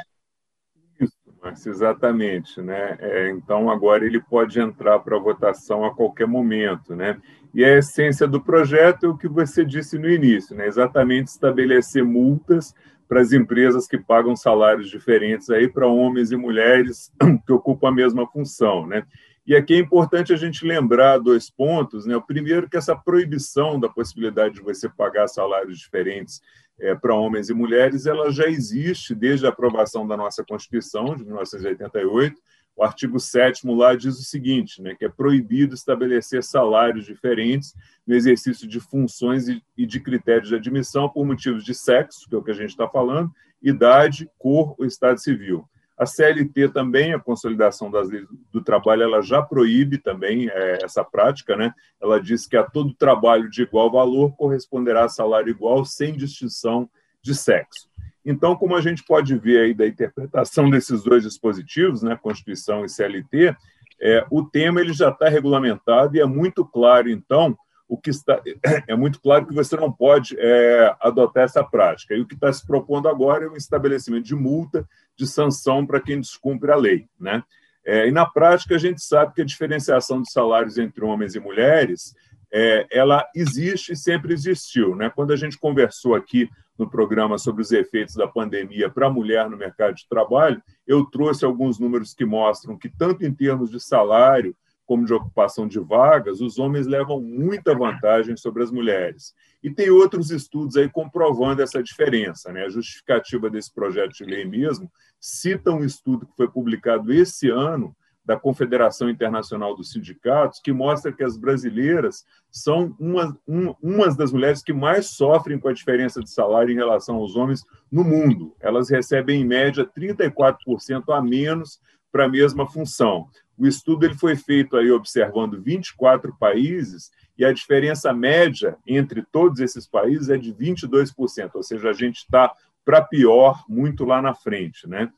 Isso, 1.52 1.70
exatamente. 1.70 2.62
Né? 2.62 2.98
É, 3.00 3.30
então, 3.30 3.70
agora 3.72 4.06
ele 4.06 4.22
pode 4.22 4.60
entrar 4.60 5.00
para 5.00 5.18
votação 5.18 5.84
a 5.84 5.94
qualquer 5.94 6.28
momento. 6.28 6.96
Né? 6.96 7.20
E 7.54 7.66
a 7.66 7.78
essência 7.78 8.28
do 8.28 8.42
projeto 8.42 9.06
é 9.06 9.10
o 9.10 9.18
que 9.18 9.28
você 9.28 9.66
disse 9.66 9.98
no 9.98 10.10
início, 10.10 10.56
né? 10.56 10.68
exatamente 10.68 11.28
estabelecer 11.28 12.04
multas 12.04 12.74
para 13.08 13.22
as 13.22 13.32
empresas 13.32 13.88
que 13.88 13.98
pagam 13.98 14.36
salários 14.36 14.90
diferentes 14.90 15.50
aí 15.50 15.68
para 15.68 15.88
homens 15.88 16.32
e 16.32 16.36
mulheres 16.36 17.12
que 17.46 17.54
ocupam 17.54 17.90
a 17.90 17.92
mesma 17.92 18.28
função. 18.28 18.88
Né? 18.88 19.06
E 19.46 19.56
aqui 19.56 19.76
é 19.76 19.80
importante 19.80 20.34
a 20.34 20.36
gente 20.36 20.66
lembrar 20.66 21.20
dois 21.20 21.50
pontos. 21.50 22.06
Né? 22.06 22.16
O 22.16 22.22
primeiro, 22.22 22.68
que 22.70 22.78
essa 22.78 22.96
proibição 22.96 23.80
da 23.80 23.88
possibilidade 23.88 24.56
de 24.56 24.62
você 24.62 24.90
pagar 24.90 25.28
salários 25.28 25.78
diferentes 25.78 26.42
é, 26.80 26.96
para 26.96 27.14
homens 27.14 27.50
e 27.50 27.54
mulheres, 27.54 28.06
ela 28.06 28.32
já 28.32 28.48
existe 28.48 29.14
desde 29.14 29.46
a 29.46 29.50
aprovação 29.50 30.08
da 30.08 30.18
nossa 30.18 30.44
Constituição, 30.44 31.16
de 31.16 31.24
1988. 31.24 32.42
O 32.76 32.84
artigo 32.84 33.20
7 33.20 33.66
lá 33.68 33.96
diz 33.96 34.20
o 34.20 34.24
seguinte, 34.24 34.82
né, 34.82 34.94
que 34.96 35.06
é 35.06 35.10
proibido 35.10 35.74
estabelecer 35.74 36.44
salários 36.44 37.06
diferentes 37.06 37.74
no 38.06 38.14
exercício 38.14 38.68
de 38.68 38.80
funções 38.80 39.48
e 39.48 39.86
de 39.86 40.00
critérios 40.00 40.50
de 40.50 40.56
admissão 40.56 41.08
por 41.08 41.26
motivos 41.26 41.64
de 41.64 41.74
sexo, 41.74 42.28
que 42.28 42.36
é 42.36 42.38
o 42.38 42.44
que 42.44 42.52
a 42.52 42.56
gente 42.56 42.72
está 42.72 42.88
falando, 42.88 43.32
idade, 43.62 44.30
cor 44.38 44.76
ou 44.78 44.86
estado 44.86 45.20
civil. 45.20 45.68
A 45.98 46.06
CLT 46.06 46.70
também, 46.70 47.14
a 47.14 47.20
consolidação 47.20 47.90
das 47.90 48.10
leis 48.10 48.28
do 48.52 48.62
trabalho, 48.62 49.04
ela 49.04 49.22
já 49.22 49.42
proíbe 49.42 49.98
também 49.98 50.50
é, 50.50 50.80
essa 50.84 51.06
prática, 51.06 51.56
né? 51.56 51.74
Ela 52.02 52.22
diz 52.22 52.46
que 52.46 52.58
a 52.58 52.64
todo 52.64 52.94
trabalho 52.94 53.50
de 53.50 53.62
igual 53.62 53.90
valor 53.90 54.36
corresponderá 54.36 55.06
a 55.06 55.10
salário 55.10 55.50
igual, 55.50 55.86
sem 55.86 56.14
distinção 56.18 56.90
de 57.22 57.34
sexo. 57.34 57.88
Então, 58.26 58.56
como 58.56 58.76
a 58.76 58.82
gente 58.82 59.04
pode 59.04 59.38
ver 59.38 59.60
aí 59.60 59.74
da 59.74 59.86
interpretação 59.86 60.70
desses 60.70 61.04
dois 61.04 61.24
dispositivos, 61.24 62.02
né, 62.02 62.18
Constituição 62.20 62.84
e 62.84 62.90
CLT, 62.90 63.56
é, 64.02 64.26
o 64.32 64.44
tema 64.44 64.82
ele 64.82 64.94
já 64.94 65.10
está 65.10 65.30
regulamentado 65.30 66.18
e 66.18 66.20
é 66.20 66.26
muito 66.26 66.66
claro, 66.66 67.10
então, 67.10 67.58
o 67.88 67.98
que 67.98 68.10
está 68.10 68.42
é 68.88 68.96
muito 68.96 69.22
claro 69.22 69.46
que 69.46 69.54
você 69.54 69.76
não 69.76 69.92
pode 69.92 70.36
é, 70.40 70.96
adotar 71.00 71.44
essa 71.44 71.64
prática. 71.64 72.16
E 72.16 72.22
o 72.22 72.26
que 72.26 72.34
está 72.34 72.52
se 72.52 72.66
propondo 72.66 73.08
agora 73.08 73.46
é 73.46 73.48
o 73.48 73.56
estabelecimento 73.56 74.26
de 74.26 74.36
multa, 74.36 74.88
de 75.16 75.28
sanção 75.28 75.86
para 75.86 76.02
quem 76.02 76.20
descumpre 76.20 76.72
a 76.72 76.76
lei, 76.76 77.08
né? 77.20 77.44
É, 77.86 78.08
e 78.08 78.12
na 78.12 78.26
prática 78.26 78.76
a 78.76 78.80
gente 78.80 79.00
sabe 79.00 79.36
que 79.36 79.42
a 79.44 79.46
diferenciação 79.46 80.20
de 80.20 80.32
salários 80.32 80.80
entre 80.80 81.06
homens 81.06 81.36
e 81.36 81.40
mulheres 81.40 82.16
é, 82.52 82.88
ela 82.90 83.24
existe 83.36 83.94
e 83.94 83.96
sempre 83.96 84.34
existiu, 84.34 84.96
né? 84.96 85.12
Quando 85.14 85.32
a 85.32 85.36
gente 85.36 85.60
conversou 85.60 86.16
aqui 86.16 86.50
no 86.78 86.90
programa 86.90 87.38
sobre 87.38 87.62
os 87.62 87.72
efeitos 87.72 88.16
da 88.16 88.28
pandemia 88.28 88.90
para 88.90 89.08
a 89.08 89.12
mulher 89.12 89.50
no 89.50 89.58
mercado 89.58 89.96
de 89.96 90.08
trabalho, 90.08 90.62
eu 90.86 91.06
trouxe 91.06 91.46
alguns 91.46 91.80
números 91.80 92.14
que 92.14 92.26
mostram 92.26 92.78
que 92.78 92.90
tanto 92.90 93.26
em 93.26 93.34
termos 93.34 93.70
de 93.72 93.80
salário 93.80 94.56
como 94.86 95.06
de 95.06 95.14
ocupação 95.14 95.68
de 95.68 95.80
vagas, 95.80 96.42
os 96.42 96.60
homens 96.60 96.86
levam 96.86 97.20
muita 97.20 97.74
vantagem 97.74 98.38
sobre 98.38 98.64
as 98.64 98.72
mulheres. 98.72 99.34
E 99.64 99.72
tem 99.72 99.90
outros 99.90 100.30
estudos 100.30 100.78
aí 100.78 100.88
comprovando 100.88 101.62
essa 101.62 101.82
diferença. 101.82 102.52
Né? 102.52 102.66
A 102.66 102.70
justificativa 102.70 103.50
desse 103.50 103.74
projeto 103.74 104.12
de 104.12 104.24
lei 104.24 104.46
mesmo 104.46 104.92
cita 105.20 105.72
um 105.72 105.84
estudo 105.84 106.28
que 106.28 106.36
foi 106.36 106.48
publicado 106.48 107.12
esse 107.12 107.50
ano 107.50 107.96
da 108.26 108.36
Confederação 108.36 109.10
Internacional 109.10 109.76
dos 109.76 109.92
Sindicatos, 109.92 110.60
que 110.60 110.74
mostra 110.74 111.12
que 111.12 111.24
as 111.24 111.38
brasileiras 111.38 112.26
são 112.52 112.96
uma, 113.00 113.38
uma, 113.48 113.76
umas 113.82 114.16
das 114.18 114.32
mulheres 114.32 114.64
que 114.64 114.74
mais 114.74 115.08
sofrem 115.08 115.60
com 115.60 115.68
a 115.68 115.74
diferença 115.74 116.22
de 116.22 116.30
salário 116.30 116.72
em 116.72 116.76
relação 116.76 117.18
aos 117.18 117.36
homens 117.36 117.64
no 117.92 118.04
mundo. 118.04 118.56
Elas 118.60 118.90
recebem, 118.90 119.42
em 119.42 119.46
média, 119.46 119.86
34% 119.86 121.16
a 121.16 121.22
menos 121.22 121.80
para 122.12 122.26
a 122.26 122.30
mesma 122.30 122.68
função. 122.68 123.28
O 123.58 123.68
estudo 123.68 124.06
ele 124.06 124.16
foi 124.16 124.36
feito 124.36 124.76
aí 124.76 124.92
observando 124.92 125.62
24 125.62 126.36
países 126.38 127.12
e 127.38 127.46
a 127.46 127.54
diferença 127.54 128.14
média 128.14 128.78
entre 128.88 129.22
todos 129.22 129.60
esses 129.60 129.88
países 129.88 130.30
é 130.30 130.38
de 130.38 130.54
22%, 130.54 131.52
ou 131.54 131.64
seja, 131.64 131.90
a 131.90 131.94
gente 131.94 132.18
está 132.18 132.54
para 132.84 133.02
pior 133.02 133.64
muito 133.68 134.06
lá 134.06 134.22
na 134.22 134.34
frente, 134.34 134.88
né? 134.88 135.12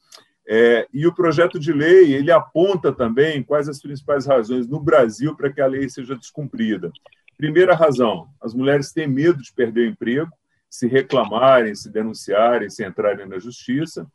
É, 0.50 0.88
e 0.94 1.06
o 1.06 1.14
projeto 1.14 1.60
de 1.60 1.74
lei 1.74 2.14
ele 2.14 2.32
aponta 2.32 2.94
também 2.94 3.44
quais 3.44 3.68
as 3.68 3.82
principais 3.82 4.26
razões 4.26 4.66
no 4.66 4.80
Brasil 4.80 5.36
para 5.36 5.52
que 5.52 5.60
a 5.60 5.68
lei 5.68 5.90
seja 5.90 6.16
descumprida. 6.16 6.90
Primeira 7.38 7.76
razão: 7.76 8.30
as 8.42 8.54
mulheres 8.54 8.94
têm 8.94 9.08
medo 9.08 9.42
de 9.42 9.52
perder 9.52 9.88
o 9.88 9.92
emprego, 9.92 10.32
se 10.70 10.88
reclamarem, 10.88 11.76
se 11.76 11.90
denunciarem, 11.90 12.70
se 12.70 12.86
entrarem 12.86 13.28
na 13.28 13.40
justiça. 13.40 14.08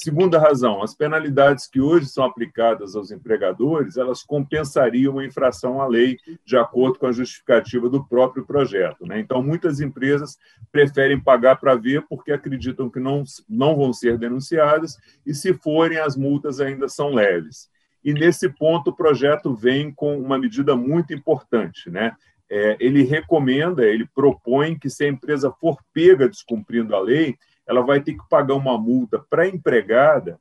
Segunda 0.00 0.38
razão, 0.38 0.80
as 0.80 0.94
penalidades 0.94 1.66
que 1.66 1.80
hoje 1.80 2.06
são 2.06 2.22
aplicadas 2.22 2.94
aos 2.94 3.10
empregadores, 3.10 3.96
elas 3.96 4.22
compensariam 4.22 5.18
a 5.18 5.26
infração 5.26 5.82
à 5.82 5.88
lei, 5.88 6.16
de 6.44 6.56
acordo 6.56 7.00
com 7.00 7.06
a 7.08 7.10
justificativa 7.10 7.90
do 7.90 8.06
próprio 8.06 8.46
projeto. 8.46 9.04
Né? 9.04 9.18
Então, 9.18 9.42
muitas 9.42 9.80
empresas 9.80 10.38
preferem 10.70 11.18
pagar 11.18 11.56
para 11.56 11.74
ver 11.74 12.06
porque 12.08 12.30
acreditam 12.30 12.88
que 12.88 13.00
não, 13.00 13.24
não 13.48 13.74
vão 13.74 13.92
ser 13.92 14.16
denunciadas 14.16 14.96
e, 15.26 15.34
se 15.34 15.52
forem, 15.52 15.98
as 15.98 16.16
multas 16.16 16.60
ainda 16.60 16.88
são 16.88 17.12
leves. 17.12 17.68
E, 18.04 18.12
nesse 18.14 18.48
ponto, 18.48 18.90
o 18.90 18.96
projeto 18.96 19.52
vem 19.52 19.90
com 19.92 20.16
uma 20.16 20.38
medida 20.38 20.76
muito 20.76 21.12
importante. 21.12 21.90
Né? 21.90 22.14
É, 22.48 22.76
ele 22.78 23.02
recomenda, 23.02 23.84
ele 23.84 24.06
propõe 24.14 24.78
que, 24.78 24.88
se 24.88 25.02
a 25.02 25.08
empresa 25.08 25.50
for 25.50 25.76
pega 25.92 26.28
descumprindo 26.28 26.94
a 26.94 27.00
lei, 27.00 27.36
ela 27.68 27.82
vai 27.82 28.00
ter 28.00 28.14
que 28.14 28.28
pagar 28.28 28.54
uma 28.54 28.78
multa 28.78 29.22
para 29.30 29.42
a 29.42 29.48
empregada 29.48 30.40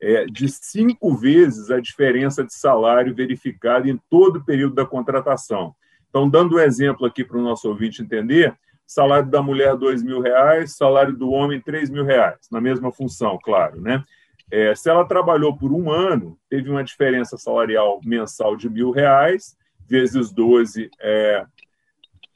é, 0.00 0.24
de 0.24 0.48
cinco 0.48 1.14
vezes 1.14 1.70
a 1.70 1.78
diferença 1.78 2.42
de 2.42 2.52
salário 2.52 3.14
verificada 3.14 3.88
em 3.88 4.00
todo 4.10 4.36
o 4.36 4.44
período 4.44 4.74
da 4.74 4.84
contratação. 4.86 5.74
Então, 6.08 6.28
dando 6.28 6.56
um 6.56 6.60
exemplo 6.60 7.06
aqui 7.06 7.24
para 7.24 7.38
o 7.38 7.42
nosso 7.42 7.68
ouvinte 7.68 8.02
entender, 8.02 8.56
salário 8.86 9.30
da 9.30 9.42
mulher 9.42 9.76
dois 9.76 10.02
mil 10.02 10.20
reais, 10.20 10.76
salário 10.76 11.16
do 11.16 11.30
homem 11.30 11.60
três 11.60 11.88
mil 11.88 12.04
reais, 12.04 12.48
na 12.50 12.60
mesma 12.60 12.90
função, 12.90 13.38
claro, 13.42 13.80
né? 13.80 14.02
É, 14.50 14.74
se 14.74 14.90
ela 14.90 15.06
trabalhou 15.06 15.56
por 15.56 15.72
um 15.72 15.90
ano, 15.90 16.36
teve 16.50 16.68
uma 16.68 16.84
diferença 16.84 17.38
salarial 17.38 18.00
mensal 18.04 18.54
de 18.54 18.68
mil 18.68 18.90
reais, 18.90 19.56
vezes 19.88 20.30
12 20.30 20.90
é, 21.00 21.46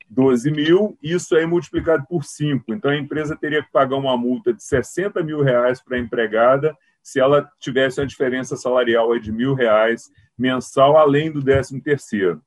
12 0.08 0.50
mil, 0.50 0.96
isso 1.02 1.34
aí 1.36 1.46
multiplicado 1.46 2.04
por 2.08 2.24
5. 2.24 2.72
Então, 2.72 2.90
a 2.90 2.96
empresa 2.96 3.36
teria 3.36 3.62
que 3.62 3.70
pagar 3.70 3.96
uma 3.96 4.16
multa 4.16 4.52
de 4.52 4.62
60 4.62 5.22
mil 5.22 5.42
reais 5.42 5.82
para 5.82 5.96
a 5.96 6.00
empregada 6.00 6.76
se 7.02 7.20
ela 7.20 7.48
tivesse 7.60 8.00
uma 8.00 8.06
diferença 8.06 8.56
salarial 8.56 9.16
de 9.18 9.30
mil 9.30 9.54
reais 9.54 10.10
mensal, 10.36 10.96
além 10.96 11.30
do 11.30 11.42
13 11.42 11.80
terceiro. 11.80 12.42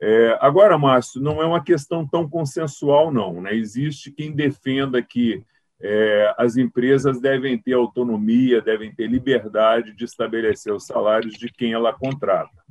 É, 0.00 0.36
agora, 0.40 0.76
Márcio, 0.76 1.20
não 1.20 1.40
é 1.40 1.46
uma 1.46 1.64
questão 1.64 2.06
tão 2.06 2.28
consensual, 2.28 3.10
não. 3.10 3.40
Né? 3.40 3.54
Existe 3.54 4.10
quem 4.10 4.32
defenda 4.32 5.02
que 5.02 5.42
é, 5.80 6.34
as 6.38 6.56
empresas 6.56 7.20
devem 7.20 7.56
ter 7.58 7.72
autonomia, 7.72 8.60
devem 8.60 8.94
ter 8.94 9.06
liberdade 9.06 9.94
de 9.94 10.04
estabelecer 10.04 10.72
os 10.72 10.86
salários 10.86 11.34
de 11.34 11.50
quem 11.50 11.72
ela 11.72 11.92
contrata. 11.92 12.65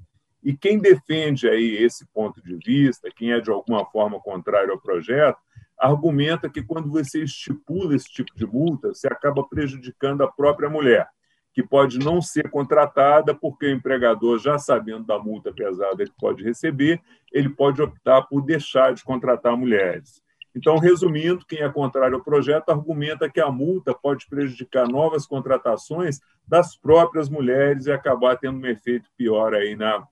E 0.45 0.55
quem 0.55 0.77
defende 0.77 1.49
aí 1.49 1.75
esse 1.77 2.05
ponto 2.13 2.39
de 2.39 2.55
vista, 2.63 3.09
quem 3.09 3.31
é 3.31 3.41
de 3.41 3.49
alguma 3.49 3.83
forma 3.83 4.19
contrário 4.19 4.73
ao 4.73 4.79
projeto, 4.79 5.39
argumenta 5.75 6.47
que 6.47 6.61
quando 6.61 6.87
você 6.87 7.23
estipula 7.23 7.95
esse 7.95 8.07
tipo 8.11 8.31
de 8.35 8.45
multa, 8.45 8.89
você 8.89 9.07
acaba 9.07 9.43
prejudicando 9.43 10.21
a 10.21 10.31
própria 10.31 10.69
mulher, 10.69 11.09
que 11.51 11.63
pode 11.63 11.97
não 11.97 12.21
ser 12.21 12.47
contratada 12.51 13.33
porque 13.33 13.65
o 13.65 13.71
empregador, 13.71 14.37
já 14.37 14.59
sabendo 14.59 15.03
da 15.03 15.17
multa 15.17 15.51
pesada 15.51 16.05
que 16.05 16.13
pode 16.19 16.43
receber, 16.43 17.01
ele 17.33 17.49
pode 17.49 17.81
optar 17.81 18.21
por 18.21 18.41
deixar 18.41 18.93
de 18.93 19.03
contratar 19.03 19.57
mulheres. 19.57 20.21
Então, 20.55 20.77
resumindo, 20.77 21.43
quem 21.47 21.61
é 21.61 21.69
contrário 21.69 22.17
ao 22.17 22.23
projeto 22.23 22.69
argumenta 22.69 23.27
que 23.27 23.41
a 23.41 23.49
multa 23.49 23.95
pode 23.95 24.27
prejudicar 24.29 24.87
novas 24.87 25.25
contratações 25.25 26.19
das 26.47 26.77
próprias 26.77 27.29
mulheres 27.29 27.87
e 27.87 27.91
acabar 27.91 28.37
tendo 28.37 28.59
um 28.59 28.67
efeito 28.67 29.09
pior 29.17 29.55
aí 29.55 29.75
na 29.75 30.07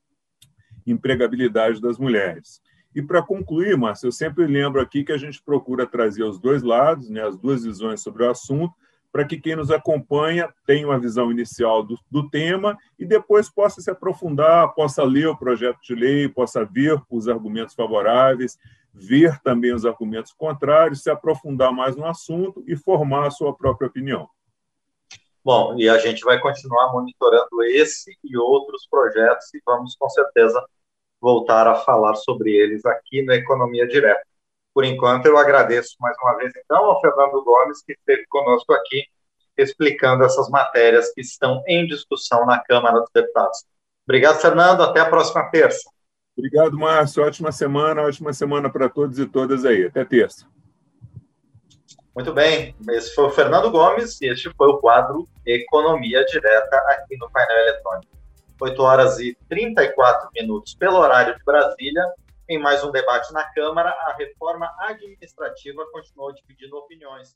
empregabilidade 0.85 1.81
das 1.81 1.97
mulheres. 1.97 2.61
E 2.95 3.01
para 3.01 3.23
concluir, 3.23 3.75
Márcio, 3.75 4.07
eu 4.07 4.11
sempre 4.11 4.45
lembro 4.45 4.79
aqui 4.79 5.03
que 5.03 5.11
a 5.11 5.17
gente 5.17 5.41
procura 5.41 5.87
trazer 5.87 6.23
os 6.23 6.39
dois 6.39 6.61
lados, 6.61 7.09
né, 7.09 7.21
as 7.25 7.37
duas 7.37 7.63
visões 7.63 8.01
sobre 8.01 8.23
o 8.23 8.29
assunto, 8.29 8.73
para 9.11 9.25
que 9.25 9.39
quem 9.39 9.55
nos 9.55 9.69
acompanha 9.69 10.51
tenha 10.65 10.87
uma 10.87 10.99
visão 10.99 11.31
inicial 11.31 11.83
do, 11.83 11.99
do, 12.09 12.27
tema 12.29 12.75
e 12.97 13.05
depois 13.05 13.47
possa 13.47 13.79
se 13.79 13.91
aprofundar, 13.91 14.73
possa 14.73 15.03
ler 15.03 15.27
o 15.27 15.37
projeto 15.37 15.79
de 15.83 15.93
lei, 15.93 16.27
possa 16.27 16.65
ver 16.65 16.99
os 17.09 17.27
argumentos 17.27 17.75
favoráveis, 17.75 18.57
ver 18.91 19.39
também 19.41 19.71
os 19.71 19.85
argumentos 19.85 20.33
contrários, 20.33 21.03
se 21.03 21.11
aprofundar 21.11 21.71
mais 21.71 21.95
no 21.95 22.05
assunto 22.05 22.63
e 22.67 22.75
formar 22.75 23.27
a 23.27 23.31
sua 23.31 23.53
própria 23.55 23.87
opinião. 23.87 24.27
Bom, 25.43 25.77
e 25.77 25.89
a 25.89 25.97
gente 25.97 26.23
vai 26.23 26.39
continuar 26.39 26.91
monitorando 26.93 27.63
esse 27.63 28.17
e 28.23 28.37
outros 28.37 28.87
projetos 28.89 29.53
e 29.53 29.61
vamos 29.65 29.95
com 29.97 30.09
certeza 30.09 30.63
voltar 31.19 31.67
a 31.67 31.75
falar 31.75 32.15
sobre 32.15 32.51
eles 32.51 32.85
aqui 32.85 33.23
na 33.23 33.35
Economia 33.35 33.87
Direta. 33.87 34.23
Por 34.73 34.85
enquanto, 34.85 35.25
eu 35.25 35.37
agradeço 35.37 35.95
mais 35.99 36.17
uma 36.21 36.35
vez, 36.37 36.51
então, 36.55 36.85
ao 36.85 36.99
Fernando 36.99 37.43
Gomes, 37.43 37.83
que 37.83 37.93
esteve 37.93 38.25
conosco 38.27 38.73
aqui, 38.73 39.05
explicando 39.57 40.23
essas 40.23 40.49
matérias 40.49 41.13
que 41.13 41.21
estão 41.21 41.61
em 41.67 41.85
discussão 41.85 42.45
na 42.45 42.59
Câmara 42.59 42.99
dos 42.99 43.09
Deputados. 43.13 43.65
Obrigado, 44.05 44.39
Fernando. 44.39 44.81
Até 44.81 44.99
a 45.01 45.09
próxima 45.09 45.49
terça. 45.51 45.89
Obrigado, 46.35 46.77
Márcio. 46.77 47.23
Ótima 47.23 47.51
semana, 47.51 48.01
ótima 48.01 48.33
semana 48.33 48.69
para 48.69 48.89
todos 48.89 49.19
e 49.19 49.25
todas 49.25 49.65
aí. 49.65 49.85
Até 49.85 50.03
terça. 50.03 50.47
Muito 52.15 52.31
bem, 52.31 52.75
esse 52.91 53.15
foi 53.15 53.25
o 53.25 53.31
Fernando 53.31 53.71
Gomes 53.71 54.21
e 54.21 54.27
este 54.27 54.47
foi 54.51 54.67
o 54.67 54.77
quadro 54.77 55.27
Economia 55.43 56.23
Direta 56.25 56.77
aqui 56.89 57.17
no 57.17 57.27
painel 57.31 57.57
eletrônico. 57.57 58.13
8 58.61 58.81
horas 58.83 59.19
e 59.19 59.35
34 59.49 60.29
minutos 60.33 60.75
pelo 60.75 60.97
horário 60.97 61.35
de 61.35 61.43
Brasília. 61.43 62.03
Em 62.47 62.59
mais 62.59 62.83
um 62.83 62.91
debate 62.91 63.33
na 63.33 63.43
Câmara, 63.45 63.89
a 63.89 64.13
reforma 64.13 64.71
administrativa 64.81 65.83
continuou 65.91 66.31
dividindo 66.33 66.77
opiniões. 66.77 67.35